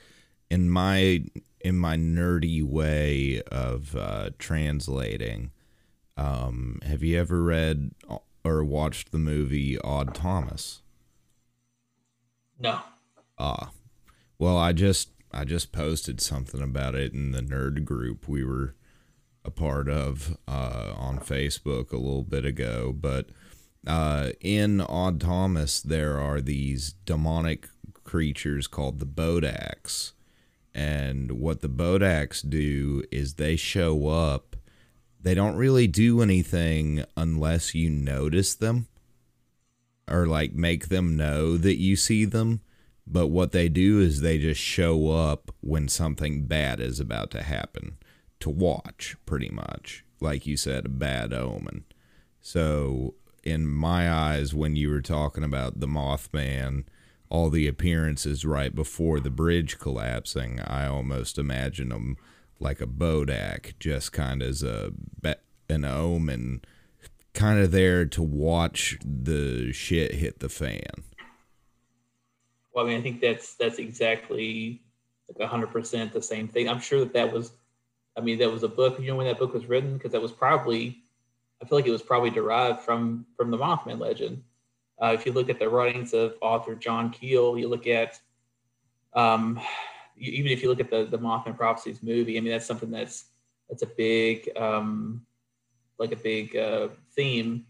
[0.50, 1.24] in my
[1.60, 5.50] in my nerdy way of uh, translating,
[6.16, 7.92] um, have you ever read
[8.44, 10.82] or watched the movie Odd Thomas?
[12.58, 12.80] No.
[13.38, 13.70] Ah,
[14.38, 18.74] well, I just I just posted something about it in the nerd group we were
[19.44, 22.94] a part of uh, on Facebook a little bit ago.
[22.98, 23.30] But
[23.86, 27.68] uh, in Odd Thomas, there are these demonic
[28.04, 30.12] creatures called the Bodaks
[30.74, 34.56] and what the Bodaks do is they show up.
[35.20, 38.86] They don't really do anything unless you notice them
[40.08, 42.60] or like make them know that you see them.
[43.10, 47.42] But what they do is they just show up when something bad is about to
[47.42, 47.96] happen
[48.38, 50.04] to watch, pretty much.
[50.20, 51.84] Like you said, a bad omen.
[52.40, 56.84] So in my eyes when you were talking about the Mothman,
[57.30, 60.60] all the appearances right before the bridge collapsing.
[60.60, 62.16] I almost imagine them
[62.58, 64.92] like a Bodak, just kind of as a
[65.68, 66.62] an omen,
[67.32, 71.04] kind of there to watch the shit hit the fan.
[72.72, 74.82] Well, I mean, I think that's that's exactly
[75.38, 76.68] like hundred percent the same thing.
[76.68, 77.52] I'm sure that that was,
[78.16, 78.98] I mean, that was a book.
[79.00, 81.02] You know when that book was written because that was probably,
[81.62, 84.42] I feel like it was probably derived from from the Mothman legend.
[85.02, 88.20] Uh, if you look at the writings of author John Keel, you look at,
[89.14, 89.58] um,
[90.18, 93.26] even if you look at the the Mothman Prophecies movie, I mean that's something that's
[93.68, 95.24] that's a big, um,
[95.98, 97.66] like a big uh, theme,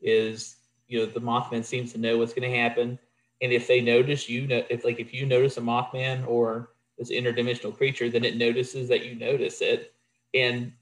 [0.00, 0.56] is
[0.88, 2.98] you know the Mothman seems to know what's going to happen,
[3.42, 7.76] and if they notice you if like if you notice a Mothman or this interdimensional
[7.76, 9.94] creature, then it notices that you notice it,
[10.34, 10.72] and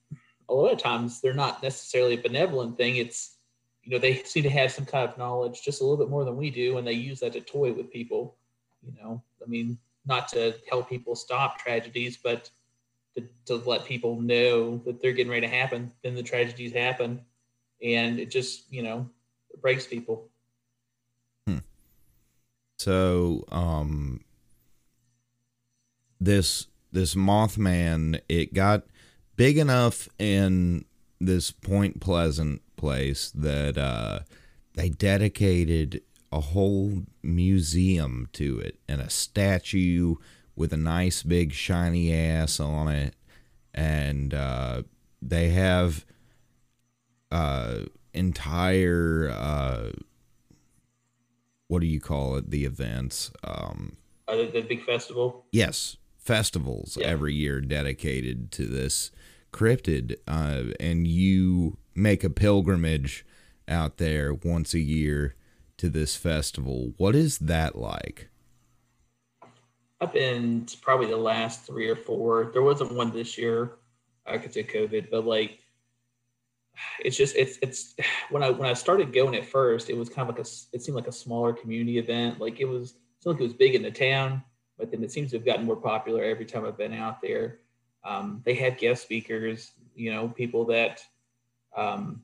[0.49, 2.97] a lot of times they're not necessarily a benevolent thing.
[2.97, 3.37] It's
[3.83, 6.25] you know they seem to have some kind of knowledge just a little bit more
[6.25, 8.37] than we do and they use that to toy with people
[8.83, 12.51] you know i mean not to help people stop tragedies but
[13.15, 17.23] to, to let people know that they're getting ready to happen then the tragedies happen
[17.83, 19.09] and it just you know
[19.61, 20.30] breaks people.
[22.81, 24.21] So um
[26.21, 28.83] this this mothman it got
[29.37, 30.85] big enough in
[31.21, 34.21] this point pleasant place that uh,
[34.75, 40.15] they dedicated a whole museum to it and a statue
[40.57, 43.15] with a nice big shiny ass on it.
[43.75, 44.83] And uh,
[45.21, 46.05] they have
[47.31, 47.81] uh,
[48.15, 49.91] entire uh,
[51.71, 53.97] what do you call it the events um,
[54.29, 57.07] uh, the, the big festival yes festivals yeah.
[57.07, 59.11] every year dedicated to this
[59.53, 63.25] cryptid uh, and you make a pilgrimage
[63.69, 65.37] out there once a year
[65.77, 66.93] to this festival.
[66.97, 68.29] What is that like?
[70.01, 72.51] I've been probably the last three or four.
[72.53, 73.73] There wasn't one this year.
[74.27, 75.59] I could say COVID, but like
[77.01, 77.95] it's just it's it's
[78.31, 80.83] when I when I started going at first, it was kind of like a it
[80.83, 82.41] seemed like a smaller community event.
[82.41, 84.43] Like it was it like it was big in the town,
[84.79, 87.59] but then it seems to have gotten more popular every time I've been out there.
[88.05, 91.03] Um, they had guest speakers, you know, people that
[91.77, 92.23] um,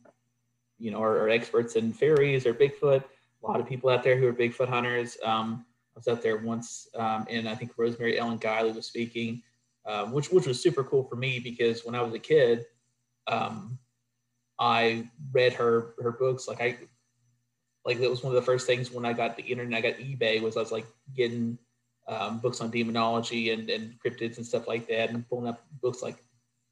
[0.78, 3.02] you know, are, are, experts in fairies or Bigfoot.
[3.42, 5.16] A lot of people out there who are Bigfoot hunters.
[5.24, 5.64] Um,
[5.94, 9.42] I was out there once, um, and I think Rosemary Ellen Guiley was speaking,
[9.86, 12.66] um, which which was super cool for me because when I was a kid,
[13.28, 13.78] um,
[14.58, 16.48] I read her her books.
[16.48, 16.78] Like I,
[17.84, 19.98] like that was one of the first things when I got the internet, I got
[19.98, 21.58] eBay was I was like getting
[22.08, 26.02] um, books on demonology and, and cryptids and stuff like that, and pulling up books
[26.02, 26.16] like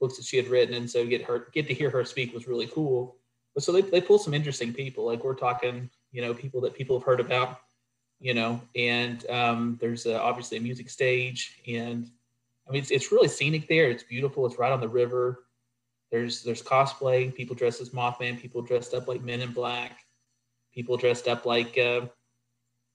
[0.01, 2.49] books that she had written, and so get her get to hear her speak was
[2.49, 3.17] really cool.
[3.55, 5.07] But so they they pull some interesting people.
[5.07, 7.61] Like we're talking, you know, people that people have heard about,
[8.21, 12.11] you know, and um, there's a, obviously a music stage, and
[12.69, 13.91] I mean it's, it's really scenic there.
[13.91, 14.47] It's beautiful.
[14.47, 15.44] It's right on the river.
[16.15, 19.99] There's there's cosplay, people dressed as Mothman, people dressed up like Men in Black,
[20.73, 22.03] people dressed up like uh,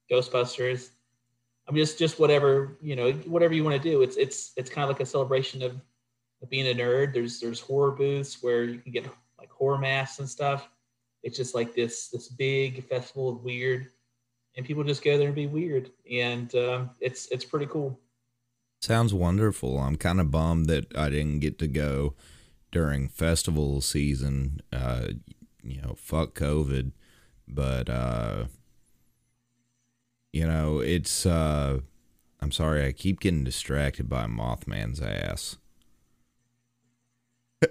[0.10, 0.91] Ghostbusters.
[1.67, 4.03] I mean, just just whatever you know, whatever you want to do.
[4.03, 5.82] It's it's it's kind of like a celebration of
[6.47, 7.13] being a nerd.
[7.13, 9.05] There's there's horror booths where you can get
[9.38, 10.69] like horror masks and stuff.
[11.21, 13.88] It's just like this this big festival of weird,
[14.55, 17.99] and people just go there and be weird, and um, it's it's pretty cool.
[18.79, 19.77] Sounds wonderful.
[19.77, 22.15] I'm kind of bummed that I didn't get to go
[22.71, 24.62] during festival season.
[24.71, 25.08] Uh,
[25.63, 26.91] you know, fuck COVID,
[27.47, 28.45] but uh,
[30.32, 31.25] you know, it's.
[31.25, 31.79] Uh,
[32.41, 35.58] I'm sorry, I keep getting distracted by Mothman's ass.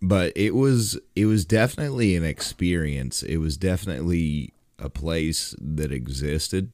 [0.00, 3.22] but it was it was definitely an experience.
[3.22, 6.70] It was definitely a place that existed.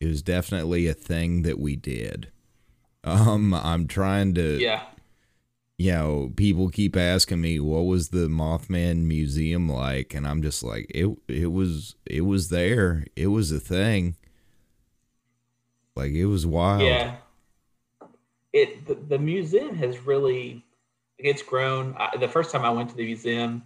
[0.00, 2.32] It was definitely a thing that we did.
[3.04, 4.82] Um, I'm trying to yeah.
[5.76, 10.62] You know, people keep asking me what was the Mothman Museum like, and I'm just
[10.62, 13.06] like, it it was it was there.
[13.16, 14.14] It was a thing.
[15.96, 16.82] Like it was wild.
[16.82, 17.16] Yeah
[18.54, 20.64] it the, the museum has really
[21.18, 21.94] it's grown.
[21.98, 23.62] I, the first time I went to the museum,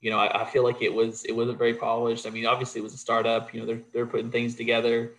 [0.00, 2.26] you know, I, I, feel like it was it wasn't very polished.
[2.26, 3.54] I mean, obviously it was a startup.
[3.54, 5.12] You know, they're they're putting things together.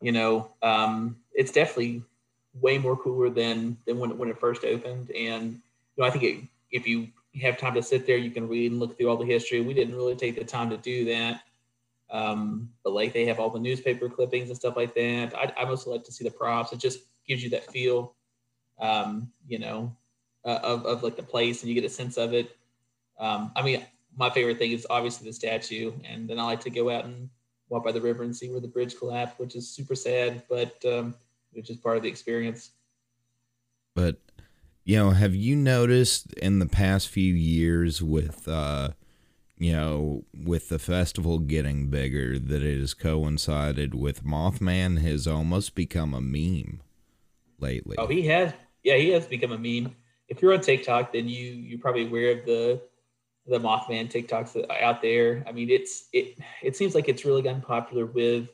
[0.00, 2.02] You know, um, it's definitely
[2.60, 5.10] way more cooler than than when when it first opened.
[5.10, 7.08] And you know, I think it, if you
[7.42, 9.60] have time to sit there, you can read and look through all the history.
[9.60, 11.42] We didn't really take the time to do that.
[12.10, 15.34] Um, but like they have all the newspaper clippings and stuff like that.
[15.36, 16.72] I, I mostly like to see the props.
[16.72, 18.14] It just gives you that feel
[18.78, 19.94] um, you know,
[20.44, 22.56] uh, of, of like the place and you get a sense of it.
[23.18, 23.84] Um, I mean,
[24.16, 27.28] my favorite thing is obviously the statue, and then I like to go out and
[27.68, 30.82] walk by the river and see where the bridge collapsed, which is super sad, but
[30.84, 31.14] um,
[31.56, 32.70] which is part of the experience.
[33.94, 34.18] But
[34.84, 38.90] you know, have you noticed in the past few years with uh,
[39.58, 45.74] you know, with the festival getting bigger, that it has coincided with Mothman has almost
[45.74, 46.82] become a meme
[47.58, 47.96] lately.
[47.98, 48.52] Oh, he has.
[48.82, 49.94] Yeah, he has become a meme.
[50.28, 52.82] If you're on TikTok, then you you're probably aware of the
[53.46, 55.44] the Mothman TikToks out there.
[55.48, 58.48] I mean, it's it it seems like it's really gotten popular with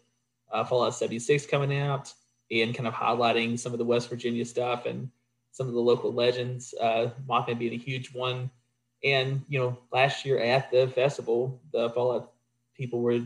[0.53, 2.13] uh, Fallout 76 coming out
[2.53, 5.11] and kind of highlighting some of the West Virginia stuff and
[5.53, 6.75] some of the local legends.
[6.81, 8.51] Uh, Mothman being a huge one,
[9.03, 12.33] and you know, last year at the festival, the Fallout
[12.75, 13.21] people were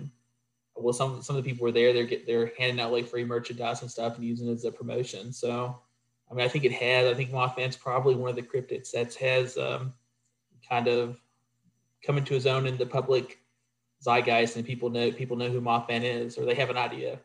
[0.77, 1.93] well, some some of the people were there.
[1.93, 4.71] They're get, they're handing out like free merchandise and stuff and using it as a
[4.71, 5.33] promotion.
[5.33, 5.79] So,
[6.31, 7.07] I mean, I think it has.
[7.07, 9.95] I think Mothman's probably one of the cryptids that has um,
[10.69, 11.21] kind of
[12.05, 13.39] coming to his own in the public
[14.05, 17.19] zeitgeist, and people know people know who Mothman is, or they have an idea.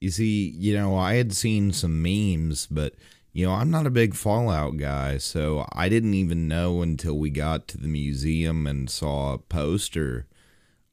[0.00, 2.94] You see, you know, I had seen some memes, but
[3.32, 7.30] you know, I'm not a big Fallout guy, so I didn't even know until we
[7.30, 10.26] got to the museum and saw a poster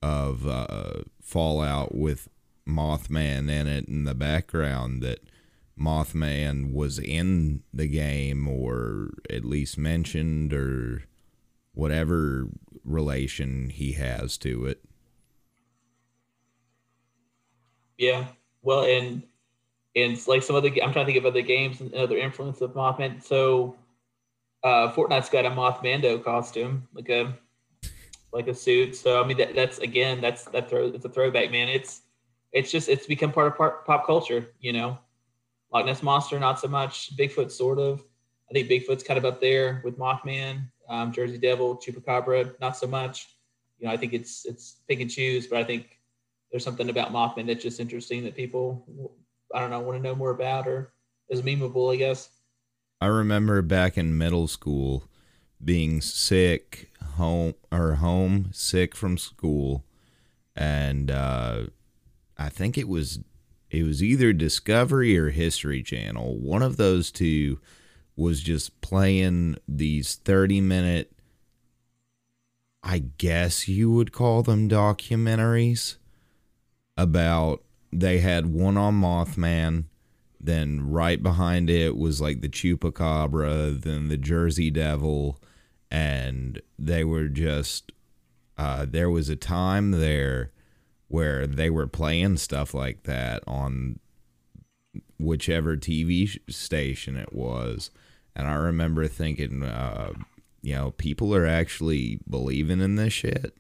[0.02, 2.28] of uh, Fallout with
[2.68, 5.22] Mothman in it in the background that
[5.80, 11.04] Mothman was in the game or at least mentioned or
[11.74, 12.48] whatever
[12.84, 14.84] relation he has to it.
[17.98, 18.28] Yeah.
[18.68, 19.24] Well, and
[19.96, 22.74] and like some other, I'm trying to think of other games and other influence of
[22.74, 23.24] Mothman.
[23.24, 23.78] So,
[24.62, 27.34] uh, Fortnite's got a Mothmando costume, like a
[28.34, 28.98] like a suit.
[28.98, 31.70] So I mean, that, that's again, that's that throw, it's a throwback, man.
[31.70, 32.02] It's
[32.52, 34.98] it's just it's become part of part, pop culture, you know.
[35.74, 37.16] Loch Ness monster, not so much.
[37.16, 38.04] Bigfoot, sort of.
[38.50, 42.86] I think Bigfoot's kind of up there with Mothman um, Jersey Devil, Chupacabra, not so
[42.86, 43.30] much.
[43.80, 45.97] You know, I think it's it's pick and choose, but I think
[46.52, 48.86] there's something about Mothman that's just interesting that people,
[49.54, 50.94] I don't know, want to know more about or
[51.30, 52.30] is memeable, I guess.
[53.02, 55.04] I remember back in middle school
[55.64, 59.84] being sick home or home sick from school
[60.56, 61.66] and uh,
[62.38, 63.20] I think it was
[63.70, 66.38] it was either Discovery or History Channel.
[66.38, 67.60] One of those two
[68.16, 71.12] was just playing these 30 minute
[72.84, 75.98] I guess you would call them documentaries
[76.98, 79.86] about they had one on Mothman,
[80.40, 85.40] then right behind it was like the Chupacabra, then the Jersey Devil,
[85.90, 87.92] and they were just
[88.58, 90.52] uh, there was a time there
[91.08, 94.00] where they were playing stuff like that on
[95.20, 97.90] whichever TV station it was
[98.38, 100.14] and I remember thinking, uh,
[100.62, 103.58] you know, people are actually believing in this shit.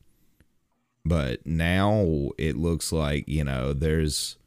[1.07, 4.37] But now it looks like, you know, there's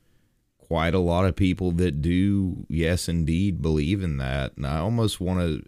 [0.59, 4.57] quite a lot of people that do, yes, indeed, believe in that.
[4.57, 5.65] And I almost want to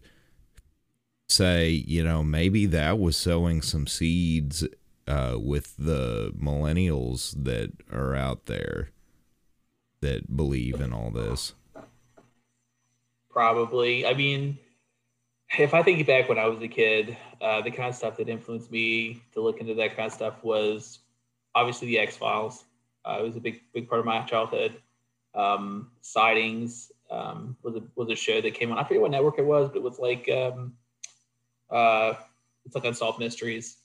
[1.29, 4.67] say, you know, maybe that was sowing some seeds
[5.09, 8.91] uh, with the millennials that are out there
[10.01, 11.55] that believe in all this.
[13.31, 14.07] Probably.
[14.07, 14.59] I mean,
[15.59, 18.29] if I think back when I was a kid, uh, the kind of stuff that
[18.29, 21.01] influenced me to look into that kind of stuff was
[21.55, 22.65] obviously the X Files.
[23.05, 24.81] Uh, it was a big, big part of my childhood.
[25.35, 28.79] Um, Sightings um, was a was a show that came on.
[28.79, 30.75] I forget what network it was, but it was like um,
[31.69, 32.15] uh,
[32.65, 33.79] it's like unsolved mysteries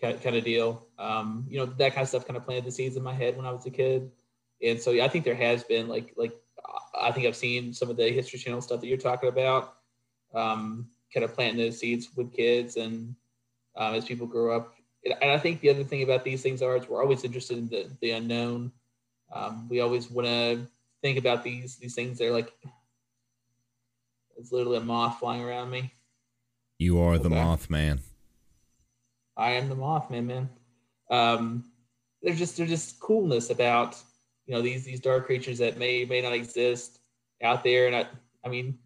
[0.00, 0.86] kind, kind of deal.
[0.98, 3.36] Um, you know, that kind of stuff kind of planted the seeds in my head
[3.36, 4.12] when I was a kid.
[4.62, 6.32] And so yeah, I think there has been like like
[7.00, 9.74] I think I've seen some of the History Channel stuff that you're talking about,
[10.34, 13.14] um, kind of planting those seeds with kids and
[13.76, 14.74] um, as people grow up.
[15.04, 17.68] And I think the other thing about these things are is we're always interested in
[17.68, 18.70] the, the unknown.
[19.32, 20.66] Um, we always want to
[21.02, 22.18] think about these these things.
[22.18, 22.52] They're like
[24.36, 25.92] it's literally a moth flying around me.
[26.78, 28.00] You are the moth man.
[29.36, 30.48] I am the Mothman, man.
[31.10, 31.64] Um,
[32.22, 34.00] there's just there's just coolness about
[34.46, 37.00] you know these these dark creatures that may may not exist
[37.42, 38.06] out there and i
[38.44, 38.78] i mean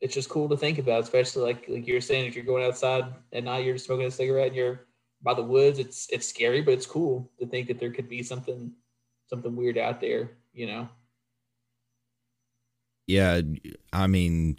[0.00, 3.04] it's just cool to think about especially like like you're saying if you're going outside
[3.32, 4.86] and now you're smoking a cigarette and you're
[5.22, 8.22] by the woods it's it's scary but it's cool to think that there could be
[8.22, 8.72] something
[9.26, 10.88] something weird out there you know
[13.06, 13.40] yeah
[13.92, 14.58] i mean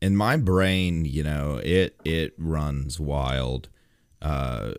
[0.00, 3.68] in my brain you know it it runs wild
[4.22, 4.72] uh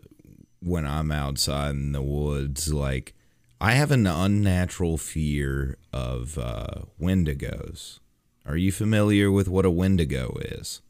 [0.60, 3.14] when i'm outside in the woods like
[3.60, 7.98] I have an unnatural fear of uh, wendigos.
[8.48, 10.80] Are you familiar with what a wendigo is?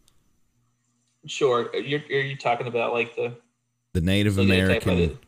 [1.27, 1.75] Sure.
[1.75, 3.37] You're, you talking about like the
[3.95, 5.19] The Native So they attack by American,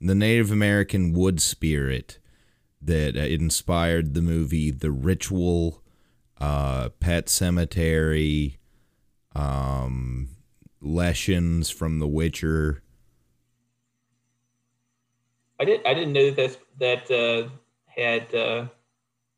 [0.00, 2.18] the Native American wood spirit
[2.80, 5.82] that uh, inspired the movie The Ritual,
[6.40, 8.56] uh, Pet Sematary,
[9.36, 10.30] um,
[10.80, 12.82] Lessons from The Witcher.
[15.60, 15.82] I did.
[15.86, 17.50] I didn't know that that uh,
[17.86, 18.68] had uh,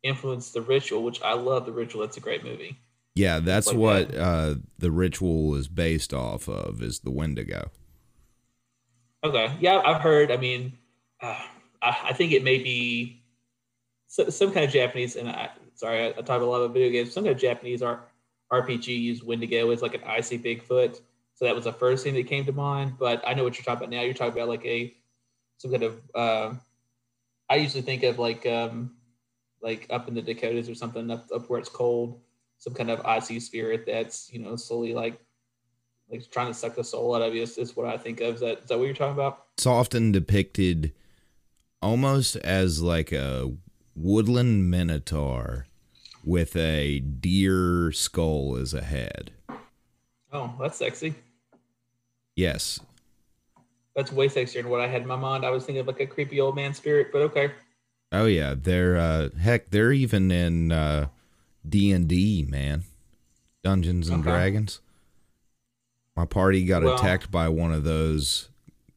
[0.07, 1.65] influenced the ritual, which I love.
[1.65, 2.01] The ritual.
[2.01, 2.77] That's a great movie.
[3.15, 4.21] Yeah, that's like what that.
[4.21, 6.81] uh, the ritual is based off of.
[6.81, 7.71] Is the Wendigo?
[9.23, 9.51] Okay.
[9.59, 10.31] Yeah, I've heard.
[10.31, 10.73] I mean,
[11.21, 11.39] uh,
[11.81, 13.23] I, I think it may be
[14.07, 15.15] so, some kind of Japanese.
[15.15, 17.11] And I sorry, I, I talk a lot about video games.
[17.11, 18.01] Some kind of Japanese R,
[18.51, 21.01] RPG used Wendigo as like an icy Bigfoot.
[21.35, 22.93] So that was the first thing that came to mind.
[22.99, 24.01] But I know what you're talking about now.
[24.01, 24.95] You're talking about like a
[25.57, 26.01] some kind of.
[26.13, 26.53] Uh,
[27.49, 28.91] I usually think of like um,
[29.61, 32.19] like up in the Dakotas or something up up where it's cold.
[32.59, 35.19] Some kind of icy spirit that's you know slowly like
[36.09, 37.43] like trying to suck the soul out of you.
[37.43, 38.35] Is, is what I think of.
[38.35, 39.45] Is that is that what you're talking about?
[39.57, 40.93] It's often depicted
[41.81, 43.51] almost as like a
[43.95, 45.67] woodland minotaur
[46.23, 49.31] with a deer skull as a head.
[50.33, 51.15] Oh, that's sexy.
[52.35, 52.79] Yes,
[53.95, 55.43] That's way sexier than what I had in my mind.
[55.43, 57.51] I was thinking of like a creepy old man spirit, but okay.
[58.11, 61.07] Oh yeah, they're uh heck, they're even in uh
[61.67, 62.83] D and D, man.
[63.63, 64.29] Dungeons and Okay.
[64.31, 64.79] Dragons.
[66.15, 68.49] My party got Well- attacked by one of those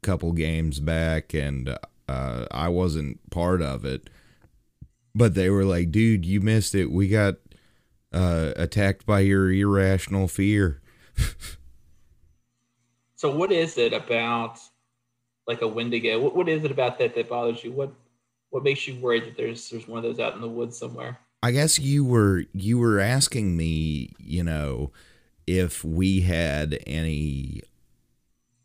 [0.03, 1.77] couple games back and
[2.09, 4.09] uh I wasn't part of it.
[5.15, 6.87] But they were like, "Dude, you missed it.
[6.93, 7.35] We got
[8.13, 10.81] uh attacked by your irrational fear."
[13.17, 14.59] So what is it about
[15.47, 16.19] like a Wendigo?
[16.21, 17.73] What, what is it about that that bothers you?
[17.73, 17.93] What
[18.51, 21.19] what makes you worried that there's there's one of those out in the woods somewhere?
[21.43, 24.93] I guess you were you were asking me, you know,
[25.47, 27.63] if we had any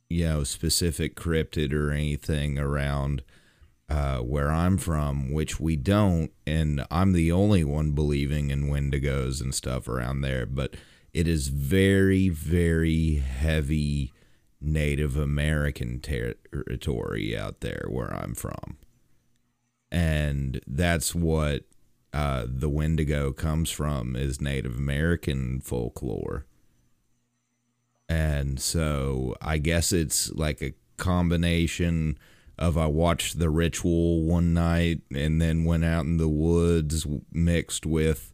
[0.10, 3.24] you know specific cryptid or anything around
[3.90, 9.42] uh, where I'm from, which we don't, and I'm the only one believing in Wendigos
[9.42, 10.76] and stuff around there, but
[11.14, 14.12] it is very, very heavy
[14.60, 18.78] Native American territory out there where I'm from.
[19.96, 21.64] And that's what
[22.12, 26.46] uh, the Wendigo comes from is Native American folklore.
[28.10, 32.20] And so I guess it's like a combination
[32.60, 37.86] of I watched the ritual one night and then went out in the woods mixed
[37.86, 38.34] with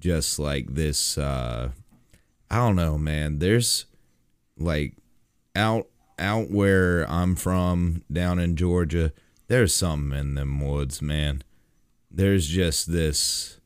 [0.00, 1.70] just like this uh
[2.50, 3.38] I don't know, man.
[3.38, 3.86] There's
[4.58, 4.96] like
[5.56, 5.86] out
[6.18, 9.12] out where I'm from down in Georgia,
[9.50, 11.42] there's something in them woods, man.
[12.08, 13.58] There's just this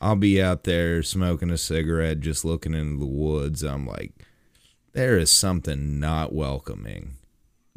[0.00, 3.62] I'll be out there smoking a cigarette just looking into the woods.
[3.62, 4.12] I'm like
[4.94, 7.16] there is something not welcoming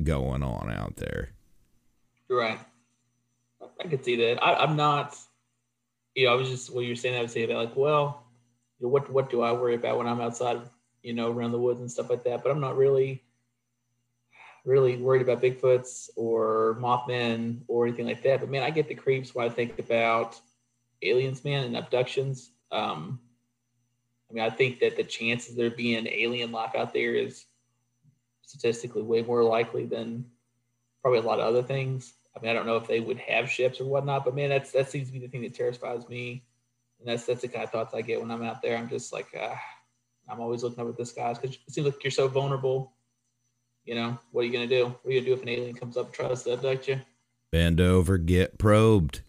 [0.02, 1.32] going on out there.
[2.30, 2.60] You're right.
[3.84, 4.42] I could see that.
[4.42, 5.18] I, I'm not.
[6.16, 7.18] You know, I was just what you were saying.
[7.18, 8.24] I would say about like, well,
[8.80, 10.62] what what do I worry about when I'm outside?
[11.04, 12.42] You know, around the woods and stuff like that.
[12.42, 13.22] But I'm not really,
[14.70, 18.40] really worried about Bigfoots or Mothman or anything like that.
[18.40, 20.40] But man, I get the creeps when I think about
[21.02, 22.52] aliens, man, and abductions.
[22.72, 23.20] Um,
[24.30, 27.46] I mean, I think that the chances there being alien life out there is
[28.44, 30.26] statistically way more likely than
[31.02, 32.14] probably a lot of other things.
[32.38, 34.72] I mean, I don't know if they would have ships or whatnot, but man, that's
[34.74, 36.44] that seems to be the thing that terrifies me,
[37.00, 38.78] and that's that's the kind of thoughts I get when I'm out there.
[38.78, 39.60] I'm just like, ah,
[40.30, 42.94] I'm always looking up at the skies because it seems like you're so vulnerable.
[43.90, 44.86] You know, what are you gonna do?
[44.86, 47.02] What are you gonna do if an alien comes up and tries to abduct you?
[47.52, 49.22] Bend over, get probed.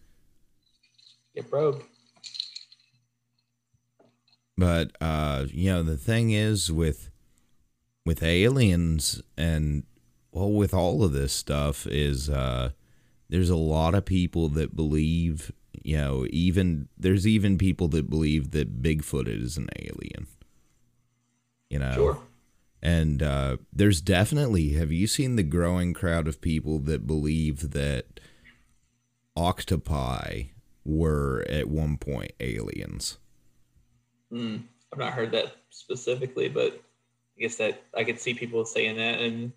[1.33, 1.81] Get probed.
[4.55, 7.09] But uh, you know, the thing is with
[8.05, 9.81] with aliens and
[10.31, 12.69] well with all of this stuff is uh
[13.29, 15.51] there's a lot of people that believe,
[15.83, 20.27] you know, even there's even people that believe that Bigfoot is an alien.
[21.71, 21.93] You know.
[21.93, 22.21] Sure.
[22.81, 28.19] And uh, there's definitely, have you seen the growing crowd of people that believe that
[29.35, 30.43] octopi
[30.83, 33.19] were at one point aliens?
[34.31, 36.81] Mm, I've not heard that specifically, but
[37.37, 39.19] I guess that I could see people saying that.
[39.19, 39.51] And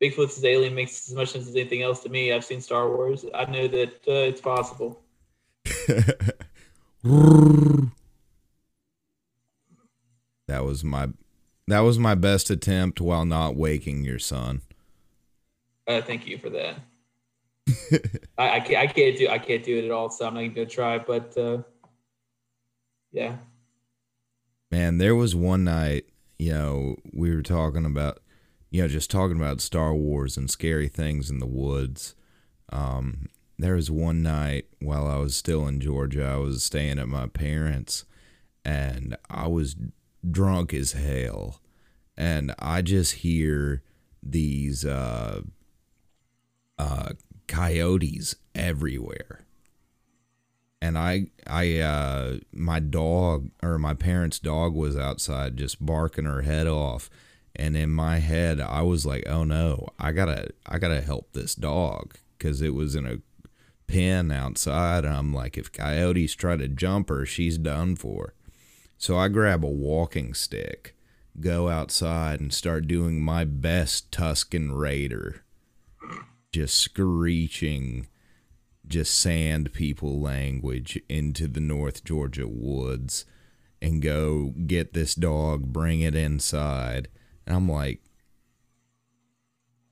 [0.00, 2.32] Bigfoot's alien makes as much sense as anything else to me.
[2.32, 3.26] I've seen Star Wars.
[3.34, 5.02] I know that uh, it's possible.
[10.46, 11.08] that was my
[11.72, 14.62] that was my best attempt while not waking your son.
[15.86, 16.76] Uh, thank you for that.
[18.38, 18.78] I, I can't.
[18.78, 19.28] I can't do.
[19.28, 20.10] I can't do it at all.
[20.10, 20.98] So I'm not even gonna try.
[20.98, 21.58] But uh,
[23.12, 23.36] yeah,
[24.70, 26.04] Man, there was one night,
[26.38, 28.20] you know, we were talking about
[28.70, 32.14] you know, just talking about Star Wars and scary things in the woods.
[32.72, 33.26] Um,
[33.58, 37.26] there was one night while I was still in Georgia, I was staying at my
[37.26, 38.04] parents'
[38.64, 39.74] and I was
[40.28, 41.60] drunk as hell.
[42.16, 43.82] And I just hear
[44.22, 45.42] these uh,
[46.78, 47.10] uh,
[47.48, 49.46] coyotes everywhere.
[50.82, 56.42] And I, I, uh, my dog or my parents' dog was outside just barking her
[56.42, 57.10] head off.
[57.54, 61.54] And in my head, I was like, "Oh no, I gotta, I gotta help this
[61.54, 63.18] dog because it was in a
[63.88, 68.34] pen outside." And I'm like, if coyotes try to jump her, she's done for.
[69.00, 70.94] So I grab a walking stick,
[71.40, 75.42] go outside, and start doing my best Tusken Raider
[76.52, 78.08] just screeching
[78.86, 83.24] just sand people language into the North Georgia woods
[83.80, 87.08] and go get this dog, bring it inside.
[87.46, 88.02] And I'm like,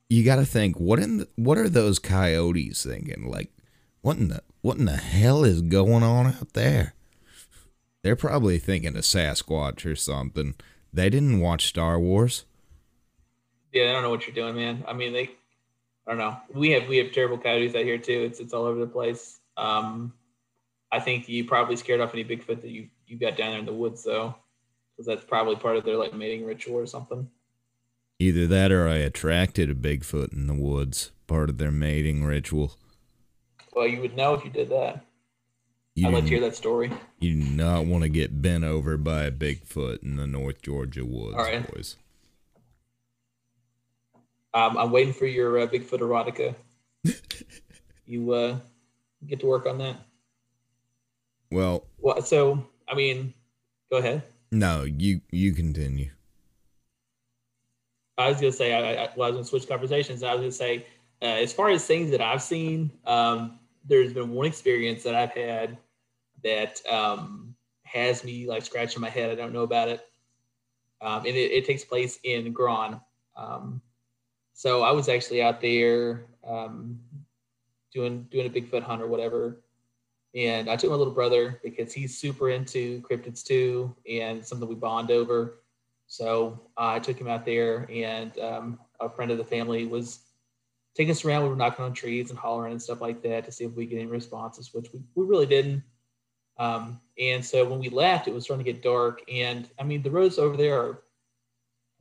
[0.09, 3.31] you got to think what in the, what are those coyotes thinking?
[3.31, 3.53] Like,
[4.01, 6.95] what in the what in the hell is going on out there?
[8.09, 10.55] They're probably thinking of Sasquatch or something.
[10.95, 12.47] They didn't watch Star Wars.
[13.71, 14.83] Yeah, I don't know what you're doing, man.
[14.89, 15.25] I mean, they
[16.07, 16.39] I don't know.
[16.55, 18.23] We have we have terrible coyotes out here too.
[18.23, 19.41] It's it's all over the place.
[19.59, 20.15] Um,
[20.91, 23.67] I think you probably scared off any Bigfoot that you you got down there in
[23.67, 24.35] the woods though,
[24.97, 27.29] because that's probably part of their like mating ritual or something.
[28.19, 32.73] Either that or I attracted a Bigfoot in the woods, part of their mating ritual.
[33.75, 35.05] Well, you would know if you did that.
[35.99, 36.92] You I'd like to hear that story.
[37.18, 41.05] You do not want to get bent over by a Bigfoot in the North Georgia
[41.05, 41.74] woods, All right.
[41.74, 41.96] boys.
[44.55, 46.55] Um, I'm waiting for your uh, Bigfoot erotica.
[48.07, 48.59] you uh,
[49.26, 49.96] get to work on that.
[51.51, 53.34] Well, well, so I mean,
[53.90, 54.22] go ahead.
[54.53, 56.11] No, you you continue.
[58.16, 60.22] I was gonna say I, I, well, I was gonna switch conversations.
[60.22, 60.86] I was gonna say,
[61.22, 65.32] uh, as far as things that I've seen, um, there's been one experience that I've
[65.32, 65.76] had
[66.45, 69.30] that um, has me like scratching my head.
[69.30, 70.07] I don't know about it,
[71.01, 73.01] um, and it, it, takes place in Grahn.
[73.36, 73.80] Um,
[74.53, 76.99] so I was actually out there um,
[77.93, 79.62] doing doing a Bigfoot hunt or whatever,
[80.34, 84.74] and I took my little brother because he's super into cryptids too, and something we
[84.74, 85.61] bond over.
[86.07, 90.20] So I took him out there, and um, a friend of the family was
[90.95, 91.45] taking us around.
[91.45, 93.86] We were knocking on trees and hollering and stuff like that to see if we
[93.86, 95.82] get any responses, which we, we really didn't.
[96.59, 100.03] Um, and so when we left, it was starting to get dark, and I mean
[100.03, 101.03] the roads over there are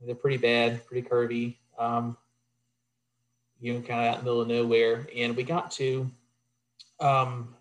[0.04, 1.56] they're pretty bad, pretty curvy.
[1.78, 2.16] Um,
[3.60, 5.08] you know, kind of out in the middle of nowhere.
[5.16, 6.08] And we got to,
[7.00, 7.52] um,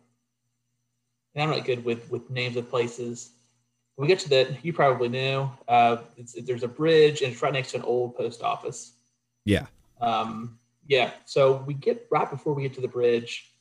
[1.33, 3.31] and I'm not good with with names of places.
[3.97, 5.51] we get to that, you probably know.
[5.67, 5.97] Uh,
[6.43, 8.93] there's a bridge, and it's right next to an old post office.
[9.45, 9.65] Yeah.
[9.99, 11.11] Um, yeah.
[11.25, 13.51] So we get right before we get to the bridge,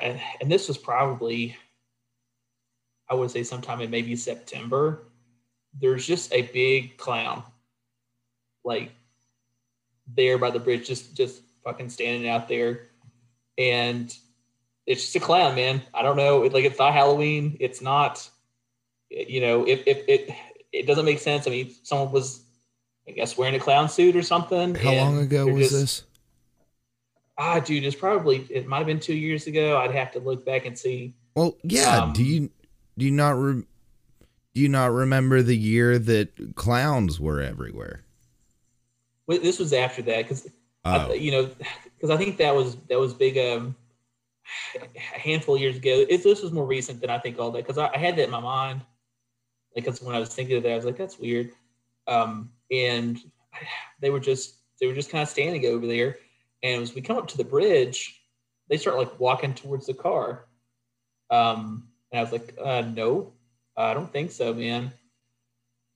[0.00, 1.54] and, and this was probably,
[3.12, 5.02] I would say, sometime in maybe September.
[5.78, 7.42] There's just a big clown,
[8.64, 8.90] like
[10.06, 12.88] there by the bridge, just just fucking standing out there,
[13.58, 14.14] and
[14.86, 15.82] it's just a clown, man.
[15.92, 17.58] I don't know, like it's not Halloween.
[17.60, 18.26] It's not,
[19.10, 20.34] you know, if if it
[20.72, 21.46] it doesn't make sense.
[21.46, 22.42] I mean, someone was,
[23.06, 24.74] I guess, wearing a clown suit or something.
[24.74, 26.02] How long ago was just, this?
[27.36, 29.76] Ah, dude, it's probably it might have been two years ago.
[29.78, 31.14] I'd have to look back and see.
[31.34, 32.04] Well, yeah.
[32.04, 32.50] Um, do you
[32.98, 33.64] do you not re-
[34.54, 38.04] do you not remember the year that clowns were everywhere?
[39.28, 40.46] this was after that because
[40.84, 41.12] oh.
[41.14, 41.50] you know
[41.96, 43.74] because I think that was that was big um
[44.76, 46.04] a handful of years ago.
[46.08, 48.24] It, this was more recent than I think all that because I, I, had that
[48.24, 48.82] in my mind.
[49.74, 51.52] Like, cause when I was thinking of that, I was like, that's weird.
[52.06, 53.18] Um, and
[54.00, 56.18] they were just they were just kind of standing over there.
[56.62, 58.22] And as we come up to the bridge,
[58.68, 60.46] they start like walking towards the car.
[61.30, 63.32] Um, and I was like, uh, no,
[63.76, 64.92] I don't think so, man.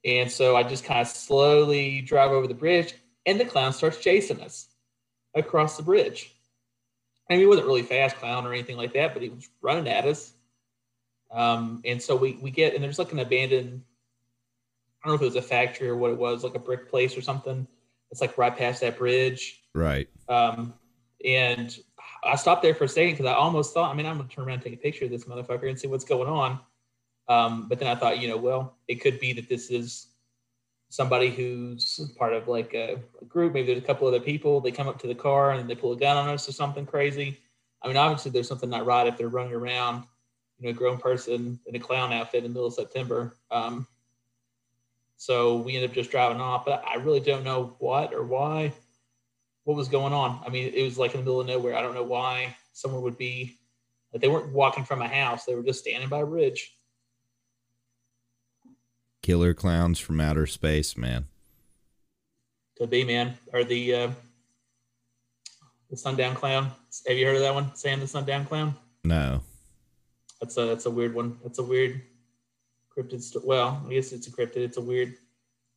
[0.05, 2.95] And so I just kind of slowly drive over the bridge
[3.27, 4.69] and the clown starts chasing us
[5.35, 6.33] across the bridge.
[7.29, 9.89] I mean, he wasn't really fast clown or anything like that, but he was running
[9.89, 10.33] at us.
[11.31, 13.83] Um, and so we we get and there's like an abandoned,
[15.03, 16.89] I don't know if it was a factory or what it was, like a brick
[16.89, 17.67] place or something.
[18.13, 19.61] It's like right past that bridge.
[19.75, 20.09] Right.
[20.29, 20.73] Um,
[21.25, 21.77] and
[22.25, 24.45] I stopped there for a second because I almost thought, I mean, I'm gonna turn
[24.45, 26.61] around and take a picture of this motherfucker and see what's going on.
[27.29, 30.09] Um, but then I thought, you know, well, it could be that this is
[30.89, 34.71] somebody who's part of like a, a, group, maybe there's a couple other people, they
[34.71, 37.39] come up to the car and they pull a gun on us or something crazy.
[37.83, 40.05] I mean, obviously there's something not right if they're running around,
[40.59, 43.37] you know, a grown person in a clown outfit in the middle of September.
[43.51, 43.87] Um,
[45.17, 48.73] So we end up just driving off, but I really don't know what or why,
[49.67, 50.41] what was going on.
[50.47, 51.77] I mean, it was like in the middle of nowhere.
[51.77, 53.59] I don't know why someone would be,
[54.13, 55.45] like they weren't walking from a house.
[55.45, 56.73] They were just standing by a bridge.
[59.23, 61.25] Killer clowns from outer space, man.
[62.79, 63.37] Could be, man.
[63.53, 64.11] Or the uh,
[65.91, 66.71] the sundown clown.
[67.09, 67.75] Have you heard of that one?
[67.75, 68.77] Sam the sundown clown.
[69.03, 69.41] No.
[70.41, 71.39] That's a that's a weird one.
[71.43, 72.03] That's a weird
[72.97, 73.21] cryptid.
[73.21, 74.59] Sto- well, I guess it's a cryptid.
[74.59, 75.17] It's a weird,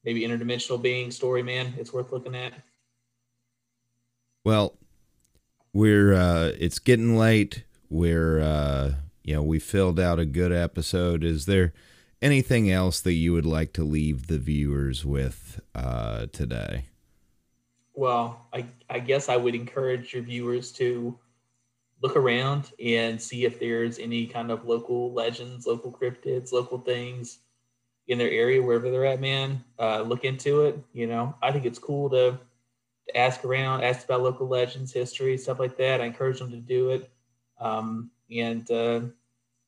[0.03, 1.73] maybe interdimensional being story, man.
[1.79, 2.53] It's worth looking at.
[4.43, 4.77] Well,
[5.73, 7.63] we're uh it's getting late.
[7.89, 11.23] We're uh you know, we filled out a good episode.
[11.23, 11.73] Is there
[12.21, 16.85] anything else that you would like to leave the viewers with uh today?
[17.93, 21.19] Well, I I guess I would encourage your viewers to
[22.01, 27.39] look around and see if there's any kind of local legends, local cryptids, local things
[28.07, 29.63] in their area, wherever they're at, man.
[29.77, 30.79] Uh, look into it.
[30.93, 32.39] You know, I think it's cool to,
[33.15, 36.01] ask around, ask about local legends, history, stuff like that.
[36.01, 37.11] I encourage them to do it.
[37.59, 39.01] Um, and, uh,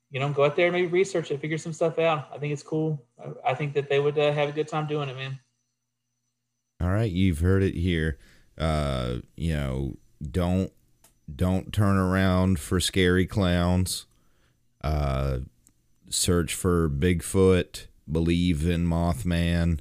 [0.10, 2.30] you know, go out there and maybe research it, figure some stuff out.
[2.34, 3.04] I think it's cool.
[3.46, 5.40] I, think that they would uh, have a good time doing it, man.
[6.82, 8.18] All right, you've heard it here.
[8.58, 9.98] Uh, you know,
[10.30, 10.72] don't
[11.34, 14.06] don't turn around for scary clowns.
[14.84, 15.40] Uh,
[16.10, 17.86] search for Bigfoot.
[18.12, 19.80] Believe in Mothman,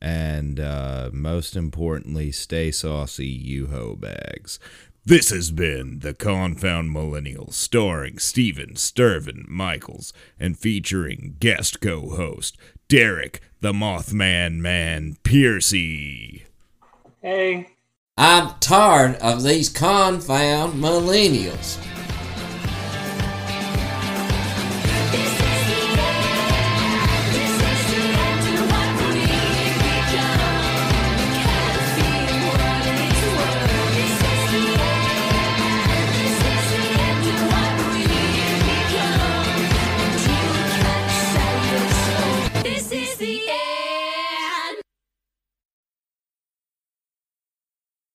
[0.00, 4.58] and uh, most importantly, stay saucy, you ho bags.
[5.04, 12.56] This has been the Confound Millennials, starring Steven Stirvin Michaels and featuring guest co-host
[12.88, 16.44] Derrick the Mothman Man Piercy.
[17.22, 17.68] Hey.
[18.16, 21.78] I'm tired of these confound millennials.